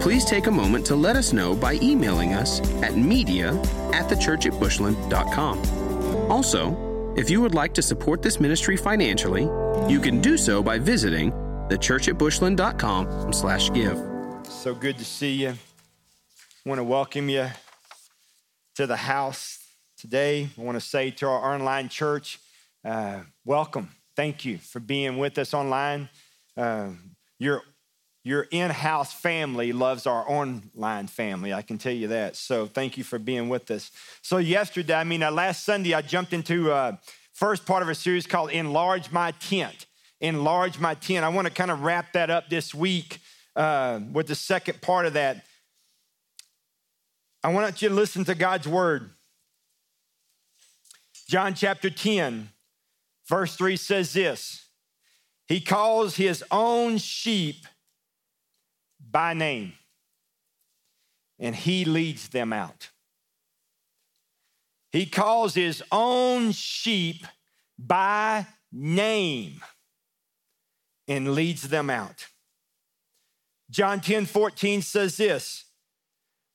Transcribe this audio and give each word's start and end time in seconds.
Please 0.00 0.24
take 0.24 0.46
a 0.46 0.50
moment 0.50 0.86
to 0.86 0.96
let 0.96 1.14
us 1.14 1.34
know 1.34 1.54
by 1.54 1.74
emailing 1.74 2.32
us 2.32 2.60
at 2.82 2.96
media 2.96 3.50
at 3.92 4.08
thechurchatbushland.com. 4.08 6.30
Also, 6.30 7.14
if 7.16 7.28
you 7.28 7.42
would 7.42 7.54
like 7.54 7.74
to 7.74 7.82
support 7.82 8.22
this 8.22 8.40
ministry 8.40 8.78
financially, 8.78 9.42
you 9.92 10.00
can 10.00 10.22
do 10.22 10.38
so 10.38 10.62
by 10.62 10.78
visiting 10.78 11.32
thechurchatbushland.com 11.68 13.32
slash 13.34 13.70
give. 13.72 13.98
So 14.48 14.74
good 14.74 14.96
to 14.96 15.04
see 15.04 15.34
you. 15.34 15.52
Want 16.64 16.78
to 16.78 16.84
welcome 16.84 17.28
you 17.28 17.48
to 18.76 18.86
the 18.86 18.96
house 18.96 19.58
today. 19.98 20.48
I 20.58 20.62
want 20.62 20.76
to 20.76 20.80
say 20.80 21.10
to 21.10 21.26
our 21.26 21.54
online 21.54 21.90
church, 21.90 22.38
uh, 22.86 23.20
welcome. 23.44 23.90
Thank 24.16 24.46
you 24.46 24.56
for 24.56 24.80
being 24.80 25.18
with 25.18 25.36
us 25.36 25.52
online. 25.52 26.08
Uh, 26.56 26.88
your 28.22 28.40
your 28.40 28.46
in-house 28.50 29.12
family 29.12 29.72
loves 29.72 30.06
our 30.06 30.28
online 30.30 31.06
family. 31.06 31.52
I 31.52 31.62
can 31.62 31.78
tell 31.78 31.92
you 31.92 32.08
that. 32.08 32.36
So 32.36 32.66
thank 32.66 32.96
you 32.98 33.04
for 33.04 33.18
being 33.18 33.48
with 33.48 33.70
us. 33.70 33.90
So 34.22 34.38
yesterday, 34.38 34.94
I 34.94 35.04
mean, 35.04 35.22
uh, 35.22 35.30
last 35.30 35.64
Sunday, 35.64 35.94
I 35.94 36.02
jumped 36.02 36.32
into 36.32 36.72
uh, 36.72 36.96
first 37.32 37.66
part 37.66 37.82
of 37.82 37.88
a 37.88 37.94
series 37.94 38.26
called 38.26 38.50
"Enlarge 38.50 39.10
My 39.10 39.32
Tent." 39.32 39.86
Enlarge 40.20 40.78
my 40.78 40.94
tent. 40.94 41.24
I 41.24 41.30
want 41.30 41.48
to 41.48 41.52
kind 41.52 41.70
of 41.70 41.80
wrap 41.80 42.12
that 42.12 42.28
up 42.28 42.50
this 42.50 42.74
week 42.74 43.20
uh, 43.56 44.00
with 44.12 44.26
the 44.26 44.34
second 44.34 44.82
part 44.82 45.06
of 45.06 45.14
that. 45.14 45.44
I 47.42 47.52
want 47.52 47.80
you 47.80 47.88
to 47.88 47.94
listen 47.94 48.24
to 48.26 48.34
God's 48.34 48.68
word. 48.68 49.10
John 51.26 51.54
chapter 51.54 51.88
10, 51.88 52.50
verse 53.28 53.56
3 53.56 53.76
says 53.76 54.12
this 54.12 54.66
He 55.48 55.60
calls 55.60 56.16
his 56.16 56.44
own 56.50 56.98
sheep 56.98 57.64
by 59.10 59.34
name, 59.34 59.72
and 61.38 61.54
he 61.54 61.84
leads 61.84 62.28
them 62.28 62.52
out. 62.52 62.90
He 64.92 65.06
calls 65.06 65.54
his 65.54 65.82
own 65.90 66.52
sheep 66.52 67.26
by 67.78 68.46
name 68.72 69.60
and 71.08 71.34
leads 71.34 71.68
them 71.68 71.90
out. 71.90 72.26
John 73.70 74.00
10 74.00 74.26
14 74.26 74.82
says 74.82 75.16
this 75.16 75.64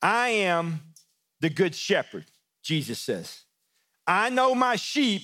I 0.02 0.30
am 0.30 0.82
the 1.40 1.50
good 1.50 1.76
shepherd, 1.76 2.26
Jesus 2.62 3.00
says. 3.00 3.44
I 4.06 4.30
know 4.30 4.54
my 4.54 4.76
sheep, 4.76 5.24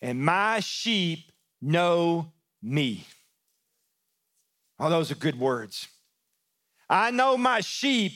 and 0.00 0.24
my 0.24 0.60
sheep 0.60 1.32
know 1.60 2.32
me. 2.62 3.04
Oh, 4.78 4.90
those 4.90 5.10
are 5.10 5.16
good 5.16 5.38
words. 5.38 5.88
I 6.88 7.10
know 7.10 7.36
my 7.36 7.60
sheep. 7.60 8.12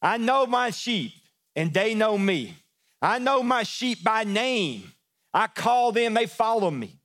I 0.00 0.16
know 0.16 0.46
my 0.46 0.70
sheep, 0.70 1.12
and 1.54 1.72
they 1.72 1.94
know 1.94 2.18
me. 2.18 2.56
I 3.00 3.18
know 3.18 3.42
my 3.42 3.62
sheep 3.62 4.02
by 4.02 4.24
name. 4.24 4.92
I 5.32 5.46
call 5.46 5.92
them, 5.92 6.14
they 6.14 6.26
follow 6.26 6.70
me. 6.70 6.98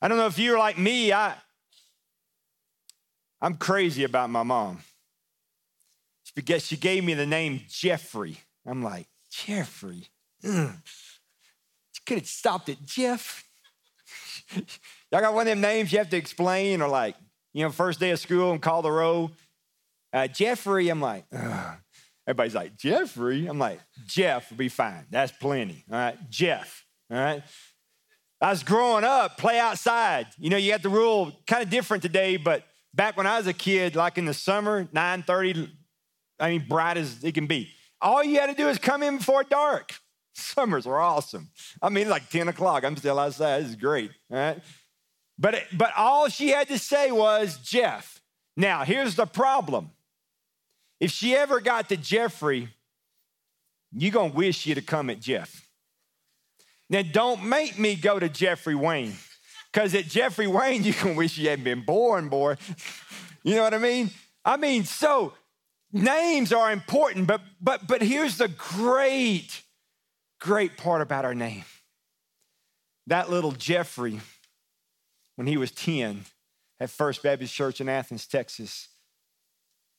I 0.00 0.08
don't 0.08 0.18
know 0.18 0.26
if 0.26 0.38
you're 0.38 0.58
like 0.58 0.78
me, 0.78 1.12
I, 1.12 1.34
I'm 3.40 3.56
crazy 3.56 4.04
about 4.04 4.30
my 4.30 4.42
mom. 4.42 4.78
Because 6.34 6.64
she 6.66 6.76
gave 6.76 7.04
me 7.04 7.14
the 7.14 7.26
name 7.26 7.62
Jeffrey. 7.68 8.38
I'm 8.64 8.82
like, 8.82 9.08
Jeffrey? 9.30 10.06
She 10.42 12.02
could 12.06 12.18
have 12.18 12.26
stopped 12.26 12.68
at 12.68 12.84
Jeff. 12.86 13.44
Y'all 15.12 15.20
got 15.20 15.34
one 15.34 15.46
of 15.46 15.50
them 15.50 15.60
names 15.60 15.92
you 15.92 15.98
have 15.98 16.10
to 16.10 16.16
explain, 16.16 16.82
or 16.82 16.88
like, 16.88 17.16
you 17.52 17.64
know, 17.64 17.70
first 17.70 18.00
day 18.00 18.10
of 18.10 18.18
school 18.18 18.52
and 18.52 18.60
call 18.60 18.82
the 18.82 18.90
row. 18.90 19.30
Uh, 20.12 20.26
Jeffrey, 20.26 20.88
I'm 20.88 21.00
like, 21.00 21.24
Ugh. 21.32 21.76
everybody's 22.26 22.54
like, 22.54 22.76
Jeffrey? 22.76 23.46
I'm 23.46 23.58
like, 23.58 23.80
Jeff 24.06 24.50
will 24.50 24.58
be 24.58 24.68
fine. 24.68 25.06
That's 25.10 25.32
plenty. 25.32 25.84
All 25.90 25.98
right, 25.98 26.18
Jeff. 26.30 26.84
All 27.10 27.18
right. 27.18 27.42
I 28.40 28.50
was 28.50 28.62
growing 28.62 29.04
up, 29.04 29.36
play 29.36 29.58
outside. 29.58 30.26
You 30.38 30.48
know, 30.48 30.56
you 30.56 30.72
got 30.72 30.82
the 30.82 30.88
rule 30.88 31.32
kind 31.46 31.62
of 31.62 31.68
different 31.68 32.02
today, 32.02 32.38
but 32.38 32.64
back 32.94 33.16
when 33.16 33.26
I 33.26 33.36
was 33.36 33.46
a 33.46 33.52
kid, 33.52 33.96
like 33.96 34.16
in 34.16 34.24
the 34.24 34.34
summer, 34.34 34.84
9:30, 34.84 35.70
I 36.38 36.50
mean, 36.50 36.66
bright 36.66 36.96
as 36.96 37.22
it 37.22 37.34
can 37.34 37.46
be. 37.46 37.68
All 38.00 38.24
you 38.24 38.40
had 38.40 38.46
to 38.46 38.54
do 38.54 38.68
is 38.68 38.78
come 38.78 39.02
in 39.02 39.18
before 39.18 39.44
dark. 39.44 39.92
Summers 40.32 40.86
are 40.86 41.00
awesome. 41.00 41.50
I 41.82 41.88
mean, 41.88 42.08
like 42.08 42.28
10 42.30 42.48
o'clock. 42.48 42.84
I'm 42.84 42.96
still 42.96 43.18
outside. 43.18 43.62
This 43.62 43.70
is 43.70 43.76
great. 43.76 44.10
All 44.30 44.38
right. 44.38 44.60
But, 45.38 45.54
it, 45.54 45.66
but 45.72 45.92
all 45.96 46.28
she 46.28 46.50
had 46.50 46.68
to 46.68 46.78
say 46.78 47.10
was 47.10 47.58
Jeff. 47.58 48.20
Now, 48.56 48.84
here's 48.84 49.14
the 49.14 49.26
problem. 49.26 49.90
If 51.00 51.10
she 51.10 51.34
ever 51.34 51.60
got 51.60 51.88
to 51.88 51.96
Jeffrey, 51.96 52.68
you're 53.92 54.12
going 54.12 54.32
to 54.32 54.36
wish 54.36 54.66
you'd 54.66 54.76
have 54.76 54.86
come 54.86 55.10
at 55.10 55.20
Jeff. 55.20 55.66
Now, 56.90 57.02
don't 57.02 57.44
make 57.44 57.78
me 57.78 57.94
go 57.94 58.18
to 58.18 58.28
Jeffrey 58.28 58.74
Wayne, 58.74 59.14
because 59.72 59.94
at 59.94 60.06
Jeffrey 60.06 60.48
Wayne, 60.48 60.82
you 60.82 60.92
can 60.92 61.14
wish 61.16 61.38
you 61.38 61.48
hadn't 61.48 61.64
been 61.64 61.84
born, 61.84 62.28
boy. 62.28 62.56
you 63.44 63.54
know 63.54 63.62
what 63.62 63.74
I 63.74 63.78
mean? 63.78 64.10
I 64.44 64.56
mean, 64.56 64.84
so 64.84 65.32
names 65.92 66.52
are 66.52 66.72
important, 66.72 67.26
but 67.26 67.40
but 67.60 67.86
but 67.86 68.02
here's 68.02 68.38
the 68.38 68.48
great, 68.48 69.62
great 70.40 70.76
part 70.76 71.02
about 71.02 71.24
our 71.24 71.34
name. 71.34 71.64
That 73.06 73.30
little 73.30 73.52
Jeffrey 73.52 74.20
when 75.36 75.46
he 75.46 75.56
was 75.56 75.70
10 75.70 76.24
at 76.78 76.90
First 76.90 77.22
Baptist 77.22 77.54
Church 77.54 77.80
in 77.80 77.88
Athens, 77.88 78.26
Texas, 78.26 78.88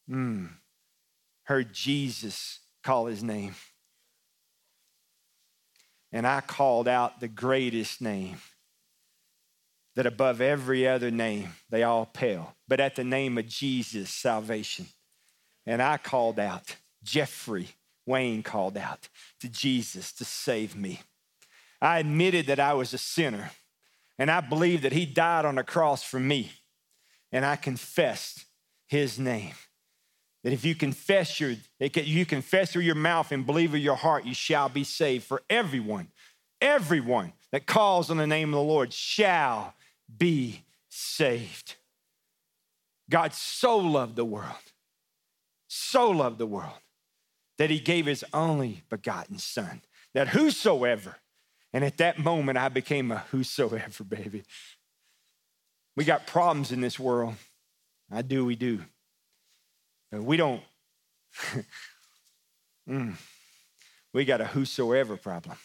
mm, 0.09 0.49
heard 1.43 1.73
Jesus 1.73 2.59
call 2.83 3.07
his 3.07 3.23
name. 3.23 3.55
And 6.11 6.27
I 6.27 6.41
called 6.41 6.87
out 6.87 7.19
the 7.19 7.27
greatest 7.27 8.01
name 8.01 8.37
that 9.95 10.05
above 10.05 10.41
every 10.41 10.87
other 10.87 11.11
name, 11.11 11.49
they 11.69 11.83
all 11.83 12.05
pale. 12.05 12.55
But 12.67 12.79
at 12.79 12.95
the 12.95 13.03
name 13.03 13.37
of 13.37 13.47
Jesus, 13.47 14.09
salvation. 14.09 14.87
And 15.65 15.81
I 15.81 15.97
called 15.97 16.39
out, 16.39 16.75
Jeffrey 17.03 17.69
Wayne 18.11 18.43
called 18.43 18.77
out 18.77 19.09
to 19.39 19.49
Jesus 19.49 20.11
to 20.13 20.25
save 20.25 20.75
me. 20.75 21.01
I 21.81 21.99
admitted 21.99 22.45
that 22.45 22.59
I 22.59 22.73
was 22.73 22.93
a 22.93 22.97
sinner 22.99 23.51
and 24.19 24.29
I 24.29 24.41
believed 24.41 24.83
that 24.83 24.91
he 24.91 25.07
died 25.07 25.45
on 25.45 25.55
the 25.55 25.63
cross 25.63 26.03
for 26.03 26.19
me. 26.19 26.51
And 27.31 27.43
I 27.43 27.55
confessed 27.55 28.45
his 28.87 29.17
name. 29.17 29.53
That 30.43 30.53
if 30.53 30.65
you 30.65 30.75
confess 30.75 31.39
your, 31.39 31.55
you 31.79 32.25
confess 32.25 32.71
through 32.71 32.83
your 32.83 32.95
mouth 32.95 33.31
and 33.31 33.45
believe 33.45 33.71
with 33.71 33.81
your 33.81 33.95
heart, 33.95 34.25
you 34.25 34.33
shall 34.33 34.69
be 34.69 34.83
saved. 34.83 35.23
For 35.23 35.41
everyone, 35.49 36.09
everyone 36.59 37.33
that 37.51 37.65
calls 37.65 38.11
on 38.11 38.17
the 38.17 38.27
name 38.27 38.49
of 38.49 38.57
the 38.57 38.63
Lord 38.63 38.93
shall 38.93 39.73
be 40.15 40.63
saved. 40.89 41.75
God 43.09 43.33
so 43.33 43.77
loved 43.77 44.15
the 44.15 44.25
world, 44.25 44.73
so 45.67 46.11
loved 46.11 46.37
the 46.37 46.45
world, 46.45 46.79
that 47.61 47.69
he 47.69 47.79
gave 47.79 48.07
his 48.07 48.25
only 48.33 48.81
begotten 48.89 49.37
Son, 49.37 49.83
that 50.15 50.29
whosoever 50.29 51.17
and 51.71 51.85
at 51.85 51.97
that 51.97 52.17
moment, 52.17 52.57
I 52.57 52.69
became 52.69 53.11
a 53.11 53.19
whosoever, 53.29 54.03
baby. 54.03 54.41
We 55.95 56.03
got 56.03 56.25
problems 56.25 56.71
in 56.71 56.81
this 56.81 56.97
world. 56.97 57.35
I 58.11 58.23
do, 58.23 58.45
we 58.45 58.55
do. 58.55 58.81
We 60.11 60.37
don't, 60.37 60.63
mm, 62.89 63.13
we 64.11 64.25
got 64.25 64.41
a 64.41 64.45
whosoever 64.45 65.15
problem. 65.15 65.55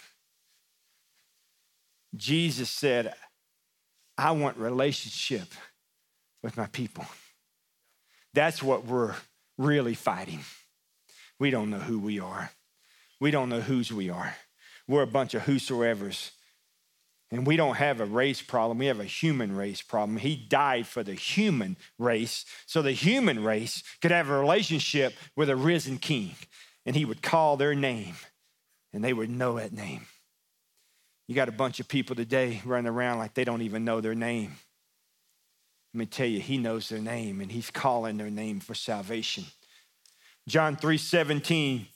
Jesus 2.14 2.68
said, 2.68 3.14
I 4.18 4.32
want 4.32 4.58
relationship 4.58 5.48
with 6.42 6.58
my 6.58 6.66
people. 6.66 7.06
That's 8.34 8.62
what 8.62 8.84
we're 8.84 9.14
really 9.56 9.94
fighting. 9.94 10.40
We 11.38 11.50
don't 11.50 11.70
know 11.70 11.78
who 11.78 11.98
we 11.98 12.20
are. 12.20 12.50
We 13.20 13.30
don't 13.30 13.48
know 13.48 13.60
whose 13.60 13.92
we 13.92 14.10
are. 14.10 14.36
We're 14.88 15.02
a 15.02 15.06
bunch 15.06 15.34
of 15.34 15.42
whosoever's. 15.42 16.32
And 17.30 17.46
we 17.46 17.56
don't 17.56 17.76
have 17.76 18.00
a 18.00 18.06
race 18.06 18.40
problem, 18.40 18.78
we 18.78 18.86
have 18.86 19.00
a 19.00 19.04
human 19.04 19.56
race 19.56 19.82
problem. 19.82 20.18
He 20.18 20.36
died 20.36 20.86
for 20.86 21.02
the 21.02 21.14
human 21.14 21.76
race 21.98 22.44
so 22.66 22.82
the 22.82 22.92
human 22.92 23.42
race 23.42 23.82
could 24.00 24.12
have 24.12 24.30
a 24.30 24.38
relationship 24.38 25.14
with 25.34 25.50
a 25.50 25.56
risen 25.56 25.98
king. 25.98 26.36
And 26.84 26.94
he 26.94 27.04
would 27.04 27.22
call 27.22 27.56
their 27.56 27.74
name 27.74 28.14
and 28.92 29.02
they 29.02 29.12
would 29.12 29.28
know 29.28 29.58
that 29.58 29.72
name. 29.72 30.06
You 31.26 31.34
got 31.34 31.48
a 31.48 31.52
bunch 31.52 31.80
of 31.80 31.88
people 31.88 32.14
today 32.14 32.62
running 32.64 32.90
around 32.90 33.18
like 33.18 33.34
they 33.34 33.44
don't 33.44 33.62
even 33.62 33.84
know 33.84 34.00
their 34.00 34.14
name. 34.14 34.52
Let 35.92 35.98
me 35.98 36.06
tell 36.06 36.26
you, 36.26 36.40
he 36.40 36.58
knows 36.58 36.88
their 36.88 37.00
name 37.00 37.40
and 37.40 37.50
he's 37.50 37.70
calling 37.70 38.18
their 38.18 38.30
name 38.30 38.60
for 38.60 38.74
salvation. 38.74 39.46
John 40.48 40.76
3 40.76 40.96
17 40.96 41.86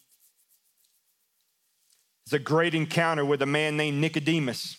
is 2.27 2.33
a 2.33 2.39
great 2.39 2.75
encounter 2.75 3.25
with 3.25 3.43
a 3.43 3.47
man 3.47 3.77
named 3.77 4.01
Nicodemus. 4.01 4.77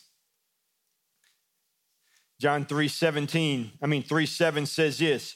John 2.39 2.65
3 2.65 2.87
17, 2.87 3.71
I 3.81 3.87
mean 3.87 4.03
3 4.03 4.25
7 4.25 4.65
says 4.65 4.99
this. 4.99 5.35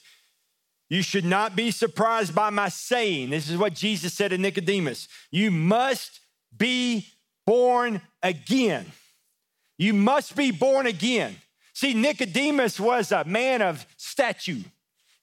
You 0.89 1.01
should 1.01 1.25
not 1.25 1.55
be 1.55 1.71
surprised 1.71 2.35
by 2.35 2.49
my 2.49 2.69
saying. 2.69 3.31
This 3.31 3.49
is 3.49 3.57
what 3.57 3.73
Jesus 3.73 4.13
said 4.13 4.29
to 4.29 4.37
Nicodemus. 4.37 5.07
You 5.31 5.49
must 5.49 6.19
be 6.55 7.07
born 7.45 8.01
again. 8.21 8.85
You 9.77 9.93
must 9.93 10.35
be 10.35 10.51
born 10.51 10.87
again. 10.87 11.35
See, 11.73 11.93
Nicodemus 11.93 12.79
was 12.79 13.11
a 13.11 13.23
man 13.25 13.61
of 13.61 13.85
stature, 13.97 14.63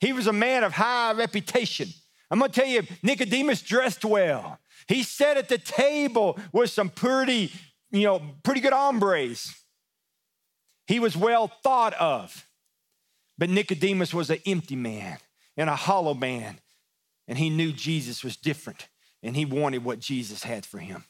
he 0.00 0.12
was 0.12 0.26
a 0.26 0.32
man 0.32 0.64
of 0.64 0.72
high 0.72 1.12
reputation. 1.12 1.88
I'm 2.32 2.38
gonna 2.38 2.50
tell 2.50 2.66
you, 2.66 2.82
Nicodemus 3.02 3.60
dressed 3.60 4.06
well. 4.06 4.58
He 4.88 5.02
sat 5.02 5.36
at 5.36 5.50
the 5.50 5.58
table 5.58 6.38
with 6.50 6.70
some 6.70 6.88
pretty, 6.88 7.52
you 7.90 8.04
know, 8.04 8.22
pretty 8.42 8.62
good 8.62 8.72
hombres. 8.72 9.54
He 10.86 10.98
was 10.98 11.14
well 11.14 11.48
thought 11.62 11.92
of. 11.94 12.48
But 13.36 13.50
Nicodemus 13.50 14.14
was 14.14 14.30
an 14.30 14.38
empty 14.46 14.76
man 14.76 15.18
and 15.58 15.68
a 15.68 15.76
hollow 15.76 16.14
man. 16.14 16.58
And 17.28 17.36
he 17.36 17.50
knew 17.50 17.70
Jesus 17.70 18.24
was 18.24 18.36
different 18.36 18.88
and 19.22 19.36
he 19.36 19.44
wanted 19.44 19.84
what 19.84 20.00
Jesus 20.00 20.42
had 20.42 20.64
for 20.64 20.78
him. 20.78 21.04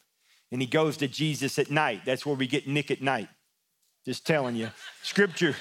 And 0.50 0.60
he 0.60 0.66
goes 0.66 0.96
to 0.98 1.08
Jesus 1.08 1.58
at 1.58 1.70
night. 1.70 2.02
That's 2.04 2.26
where 2.26 2.36
we 2.36 2.48
get 2.48 2.66
Nick 2.66 2.90
at 2.90 3.00
night. 3.00 3.28
Just 4.04 4.26
telling 4.26 4.56
you. 4.56 4.70
Scripture. 5.02 5.54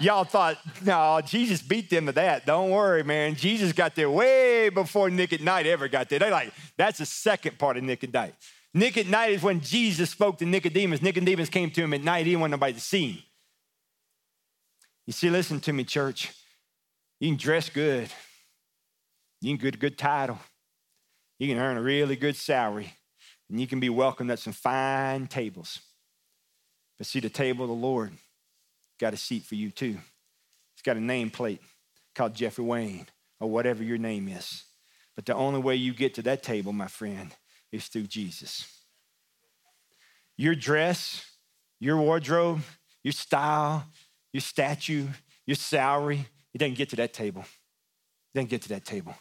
Y'all 0.00 0.24
thought, 0.24 0.56
no, 0.82 1.20
Jesus 1.22 1.60
beat 1.60 1.90
them 1.90 2.06
to 2.06 2.12
that. 2.12 2.46
Don't 2.46 2.70
worry, 2.70 3.02
man. 3.02 3.34
Jesus 3.34 3.72
got 3.72 3.94
there 3.94 4.10
way 4.10 4.70
before 4.70 5.10
Nick 5.10 5.34
at 5.34 5.42
night 5.42 5.66
ever 5.66 5.88
got 5.88 6.08
there. 6.08 6.18
They 6.18 6.30
like, 6.30 6.54
that's 6.78 6.98
the 6.98 7.06
second 7.06 7.58
part 7.58 7.76
of 7.76 7.84
Nick 7.84 8.02
at 8.02 8.12
night. 8.12 8.34
Nick 8.72 8.96
at 8.96 9.06
night 9.06 9.32
is 9.32 9.42
when 9.42 9.60
Jesus 9.60 10.08
spoke 10.08 10.38
to 10.38 10.46
Nicodemus. 10.46 11.02
Nicodemus 11.02 11.50
came 11.50 11.70
to 11.72 11.82
him 11.82 11.92
at 11.92 12.02
night. 12.02 12.24
He 12.24 12.32
didn't 12.32 12.40
want 12.40 12.52
nobody 12.52 12.72
to 12.72 12.80
see 12.80 13.10
him. 13.10 13.22
You 15.06 15.12
see, 15.12 15.28
listen 15.28 15.60
to 15.60 15.72
me, 15.72 15.84
church. 15.84 16.32
You 17.18 17.28
can 17.28 17.36
dress 17.36 17.68
good. 17.68 18.08
You 19.42 19.56
can 19.56 19.62
get 19.62 19.74
a 19.74 19.78
good 19.78 19.98
title. 19.98 20.38
You 21.38 21.48
can 21.48 21.58
earn 21.58 21.76
a 21.76 21.82
really 21.82 22.16
good 22.16 22.36
salary. 22.36 22.94
And 23.50 23.60
you 23.60 23.66
can 23.66 23.80
be 23.80 23.90
welcomed 23.90 24.30
at 24.30 24.38
some 24.38 24.52
fine 24.54 25.26
tables. 25.26 25.80
But 26.96 27.06
see, 27.06 27.20
the 27.20 27.28
table 27.28 27.64
of 27.64 27.68
the 27.68 27.74
Lord 27.74 28.12
got 29.00 29.14
a 29.14 29.16
seat 29.16 29.44
for 29.44 29.54
you 29.54 29.70
too. 29.70 29.96
It's 30.74 30.82
got 30.82 30.96
a 30.96 31.00
nameplate 31.00 31.58
called 32.14 32.34
Jeffrey 32.34 32.64
Wayne 32.64 33.06
or 33.40 33.50
whatever 33.50 33.82
your 33.82 33.98
name 33.98 34.28
is. 34.28 34.64
But 35.16 35.26
the 35.26 35.34
only 35.34 35.60
way 35.60 35.74
you 35.74 35.92
get 35.92 36.14
to 36.14 36.22
that 36.22 36.42
table, 36.42 36.72
my 36.72 36.86
friend, 36.86 37.34
is 37.72 37.88
through 37.88 38.06
Jesus. 38.06 38.66
Your 40.36 40.54
dress, 40.54 41.24
your 41.80 41.96
wardrobe, 41.96 42.60
your 43.02 43.12
style, 43.12 43.84
your 44.32 44.40
statue, 44.40 45.06
your 45.46 45.56
salary, 45.56 46.26
it 46.54 46.58
doesn't 46.58 46.76
get 46.76 46.90
to 46.90 46.96
that 46.96 47.12
table. 47.12 47.42
It 47.42 48.38
doesn't 48.38 48.50
get 48.50 48.62
to 48.62 48.68
that 48.70 48.84
table. 48.84 49.14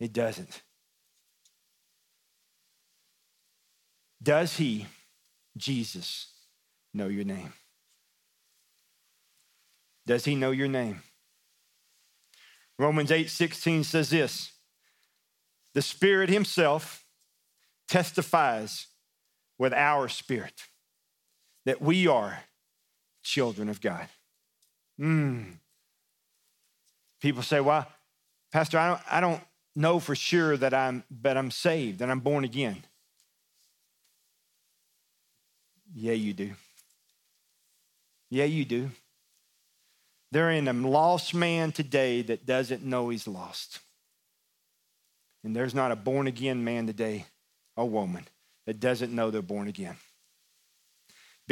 It 0.00 0.12
doesn't. 0.12 0.62
Does 4.22 4.56
he, 4.56 4.86
Jesus, 5.56 6.32
know 6.94 7.08
your 7.08 7.24
name? 7.24 7.52
Does 10.06 10.24
he 10.24 10.34
know 10.34 10.50
your 10.50 10.68
name? 10.68 11.02
Romans 12.78 13.10
8 13.10 13.30
16 13.30 13.84
says 13.84 14.10
this 14.10 14.52
The 15.74 15.82
Spirit 15.82 16.30
Himself 16.30 17.04
testifies 17.88 18.86
with 19.58 19.72
our 19.72 20.08
spirit 20.08 20.62
that 21.64 21.80
we 21.80 22.06
are 22.06 22.40
children 23.22 23.68
of 23.68 23.80
God. 23.80 24.08
Mm. 25.00 25.58
People 27.20 27.42
say, 27.42 27.60
well, 27.60 27.86
Pastor, 28.50 28.78
I 28.78 28.88
don't, 28.88 29.00
I 29.10 29.20
don't 29.20 29.40
know 29.76 30.00
for 30.00 30.14
sure 30.14 30.56
that 30.56 30.74
I'm, 30.74 31.04
but 31.10 31.36
I'm 31.36 31.50
saved, 31.50 32.00
that 32.00 32.10
I'm 32.10 32.20
born 32.20 32.44
again. 32.44 32.82
Yeah, 35.94 36.14
you 36.14 36.32
do. 36.32 36.50
Yeah, 38.30 38.44
you 38.44 38.64
do. 38.64 38.90
There 40.32 40.50
ain't 40.50 40.68
a 40.68 40.72
lost 40.72 41.34
man 41.34 41.70
today 41.70 42.22
that 42.22 42.46
doesn't 42.46 42.82
know 42.82 43.10
he's 43.10 43.28
lost. 43.28 43.78
And 45.44 45.54
there's 45.54 45.74
not 45.74 45.92
a 45.92 45.96
born 45.96 46.26
again 46.26 46.64
man 46.64 46.86
today, 46.86 47.26
a 47.76 47.84
woman, 47.84 48.26
that 48.66 48.80
doesn't 48.80 49.14
know 49.14 49.30
they're 49.30 49.42
born 49.42 49.68
again 49.68 49.96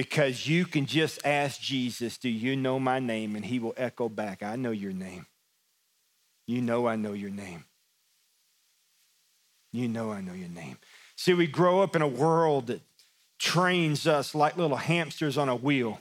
because 0.00 0.46
you 0.46 0.64
can 0.64 0.86
just 0.86 1.24
ask 1.26 1.60
Jesus, 1.60 2.16
Do 2.16 2.30
you 2.30 2.56
know 2.56 2.78
my 2.80 3.00
name? 3.00 3.36
And 3.36 3.44
he 3.44 3.58
will 3.58 3.74
echo 3.76 4.08
back, 4.08 4.42
I 4.42 4.56
know 4.56 4.70
your 4.70 4.92
name. 4.92 5.26
You 6.46 6.62
know 6.62 6.88
I 6.88 6.96
know 6.96 7.12
your 7.12 7.30
name. 7.30 7.64
You 9.72 9.88
know 9.88 10.10
I 10.10 10.22
know 10.22 10.32
your 10.32 10.48
name. 10.48 10.78
See, 11.16 11.34
we 11.34 11.46
grow 11.46 11.82
up 11.82 11.94
in 11.94 12.02
a 12.02 12.08
world 12.08 12.68
that 12.68 12.80
trains 13.38 14.06
us 14.06 14.34
like 14.34 14.56
little 14.56 14.78
hamsters 14.78 15.36
on 15.38 15.50
a 15.50 15.54
wheel 15.54 16.00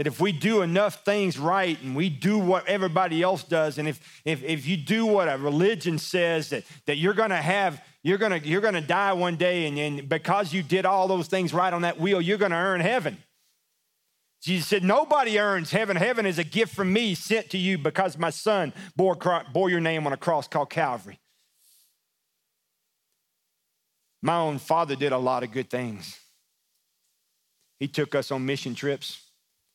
that 0.00 0.06
if 0.06 0.18
we 0.18 0.32
do 0.32 0.62
enough 0.62 1.04
things 1.04 1.38
right 1.38 1.78
and 1.82 1.94
we 1.94 2.08
do 2.08 2.38
what 2.38 2.66
everybody 2.66 3.22
else 3.22 3.44
does, 3.44 3.76
and 3.76 3.86
if, 3.86 4.00
if, 4.24 4.42
if 4.42 4.66
you 4.66 4.78
do 4.78 5.04
what 5.04 5.28
a 5.28 5.36
religion 5.36 5.98
says 5.98 6.48
that, 6.48 6.64
that 6.86 6.96
you're 6.96 7.12
gonna 7.12 7.36
have, 7.36 7.84
you're 8.02 8.16
gonna, 8.16 8.38
you're 8.38 8.62
gonna 8.62 8.80
die 8.80 9.12
one 9.12 9.36
day, 9.36 9.66
and, 9.66 9.78
and 9.78 10.08
because 10.08 10.54
you 10.54 10.62
did 10.62 10.86
all 10.86 11.06
those 11.06 11.28
things 11.28 11.52
right 11.52 11.70
on 11.70 11.82
that 11.82 12.00
wheel, 12.00 12.18
you're 12.18 12.38
gonna 12.38 12.56
earn 12.56 12.80
heaven. 12.80 13.18
Jesus 14.40 14.68
said, 14.68 14.84
Nobody 14.84 15.38
earns 15.38 15.70
heaven. 15.70 15.98
Heaven 15.98 16.24
is 16.24 16.38
a 16.38 16.44
gift 16.44 16.74
from 16.74 16.90
me 16.90 17.14
sent 17.14 17.50
to 17.50 17.58
you 17.58 17.76
because 17.76 18.16
my 18.16 18.30
son 18.30 18.72
bore, 18.96 19.18
bore 19.52 19.68
your 19.68 19.80
name 19.80 20.06
on 20.06 20.14
a 20.14 20.16
cross 20.16 20.48
called 20.48 20.70
Calvary. 20.70 21.20
My 24.22 24.36
own 24.36 24.60
father 24.60 24.96
did 24.96 25.12
a 25.12 25.18
lot 25.18 25.42
of 25.42 25.52
good 25.52 25.68
things. 25.68 26.18
He 27.78 27.86
took 27.86 28.14
us 28.14 28.30
on 28.30 28.46
mission 28.46 28.74
trips. 28.74 29.26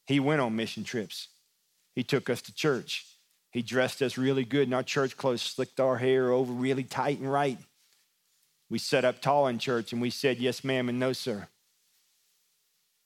He 0.05 0.19
went 0.19 0.41
on 0.41 0.55
mission 0.55 0.83
trips. 0.83 1.29
He 1.95 2.03
took 2.03 2.29
us 2.29 2.41
to 2.43 2.53
church. 2.53 3.05
He 3.51 3.61
dressed 3.61 4.01
us 4.01 4.17
really 4.17 4.43
good 4.43 4.67
in 4.67 4.73
our 4.73 4.83
church 4.83 5.15
clothes, 5.15 5.41
slicked 5.41 5.79
our 5.79 5.97
hair 5.97 6.31
over 6.31 6.51
really 6.51 6.83
tight 6.83 7.19
and 7.19 7.31
right. 7.31 7.57
We 8.69 8.79
sat 8.79 9.05
up 9.05 9.21
tall 9.21 9.47
in 9.47 9.59
church 9.59 9.93
and 9.93 10.01
we 10.01 10.09
said, 10.09 10.37
Yes, 10.37 10.63
ma'am, 10.63 10.89
and 10.89 10.99
no, 10.99 11.13
sir. 11.13 11.47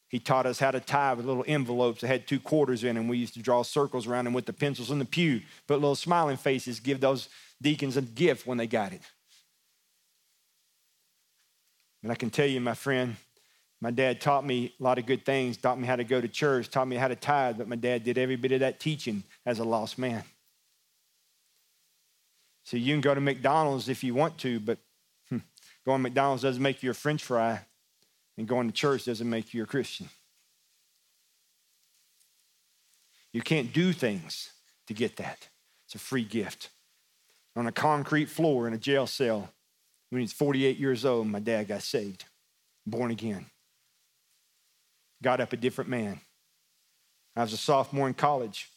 He 0.09 0.17
taught 0.17 0.47
us 0.47 0.59
how 0.59 0.71
to 0.71 0.79
tie 0.79 1.13
with 1.13 1.27
little 1.27 1.45
envelopes 1.47 2.01
that 2.01 2.07
had 2.07 2.27
two 2.27 2.39
quarters 2.39 2.83
in 2.83 2.95
them. 2.95 3.07
We 3.07 3.19
used 3.19 3.35
to 3.35 3.43
draw 3.43 3.61
circles 3.61 4.07
around 4.07 4.25
them 4.25 4.33
with 4.33 4.47
the 4.47 4.53
pencils 4.53 4.89
in 4.89 4.97
the 4.97 5.05
pew, 5.05 5.41
put 5.67 5.75
little 5.75 5.95
smiling 5.95 6.37
faces, 6.37 6.79
give 6.79 6.99
those 6.99 7.29
deacons 7.61 7.95
a 7.95 8.01
gift 8.01 8.47
when 8.47 8.57
they 8.57 8.65
got 8.65 8.91
it. 8.91 9.01
And 12.01 12.11
I 12.11 12.15
can 12.15 12.31
tell 12.31 12.47
you, 12.47 12.59
my 12.59 12.73
friend, 12.73 13.17
my 13.81 13.91
dad 13.91 14.19
taught 14.19 14.45
me 14.45 14.73
a 14.79 14.83
lot 14.83 14.97
of 14.97 15.05
good 15.05 15.25
things, 15.25 15.55
taught 15.55 15.79
me 15.79 15.87
how 15.87 15.95
to 15.95 16.03
go 16.03 16.19
to 16.19 16.27
church, 16.27 16.69
taught 16.69 16.87
me 16.87 16.97
how 16.97 17.07
to 17.07 17.15
tithe, 17.15 17.57
but 17.57 17.67
my 17.67 17.77
dad 17.77 18.03
did 18.03 18.17
every 18.17 18.35
bit 18.35 18.51
of 18.51 18.59
that 18.59 18.79
teaching 18.79 19.23
as 19.45 19.59
a 19.59 19.63
lost 19.63 19.97
man. 19.97 20.23
So 22.63 22.75
you 22.75 22.93
can 22.93 23.01
go 23.01 23.15
to 23.15 23.21
McDonald's 23.21 23.87
if 23.87 24.03
you 24.03 24.13
want 24.13 24.37
to, 24.39 24.59
but 24.59 24.79
hmm, 25.29 25.37
going 25.85 25.99
to 25.99 26.03
McDonald's 26.03 26.43
doesn't 26.43 26.61
make 26.61 26.83
you 26.83 26.91
a 26.91 26.93
french 26.93 27.23
fry, 27.23 27.61
and 28.37 28.47
going 28.47 28.67
to 28.67 28.73
church 28.73 29.05
doesn't 29.05 29.29
make 29.29 29.53
you 29.53 29.63
a 29.63 29.65
Christian. 29.65 30.09
You 33.31 33.41
can't 33.41 33.71
do 33.71 33.93
things 33.93 34.51
to 34.87 34.93
get 34.93 35.15
that. 35.17 35.47
It's 35.85 35.95
a 35.95 35.99
free 35.99 36.23
gift. 36.23 36.69
On 37.55 37.65
a 37.65 37.71
concrete 37.71 38.25
floor 38.25 38.67
in 38.67 38.73
a 38.73 38.77
jail 38.77 39.07
cell, 39.07 39.49
when 40.09 40.21
he's 40.21 40.33
48 40.33 40.77
years 40.77 41.05
old, 41.05 41.27
my 41.27 41.39
dad 41.39 41.67
got 41.67 41.81
saved, 41.81 42.25
born 42.85 43.11
again 43.11 43.45
got 45.21 45.41
up 45.41 45.53
a 45.53 45.57
different 45.57 45.89
man. 45.89 46.19
I 47.35 47.41
was 47.41 47.53
a 47.53 47.57
sophomore 47.57 48.07
in 48.07 48.13
college. 48.13 48.69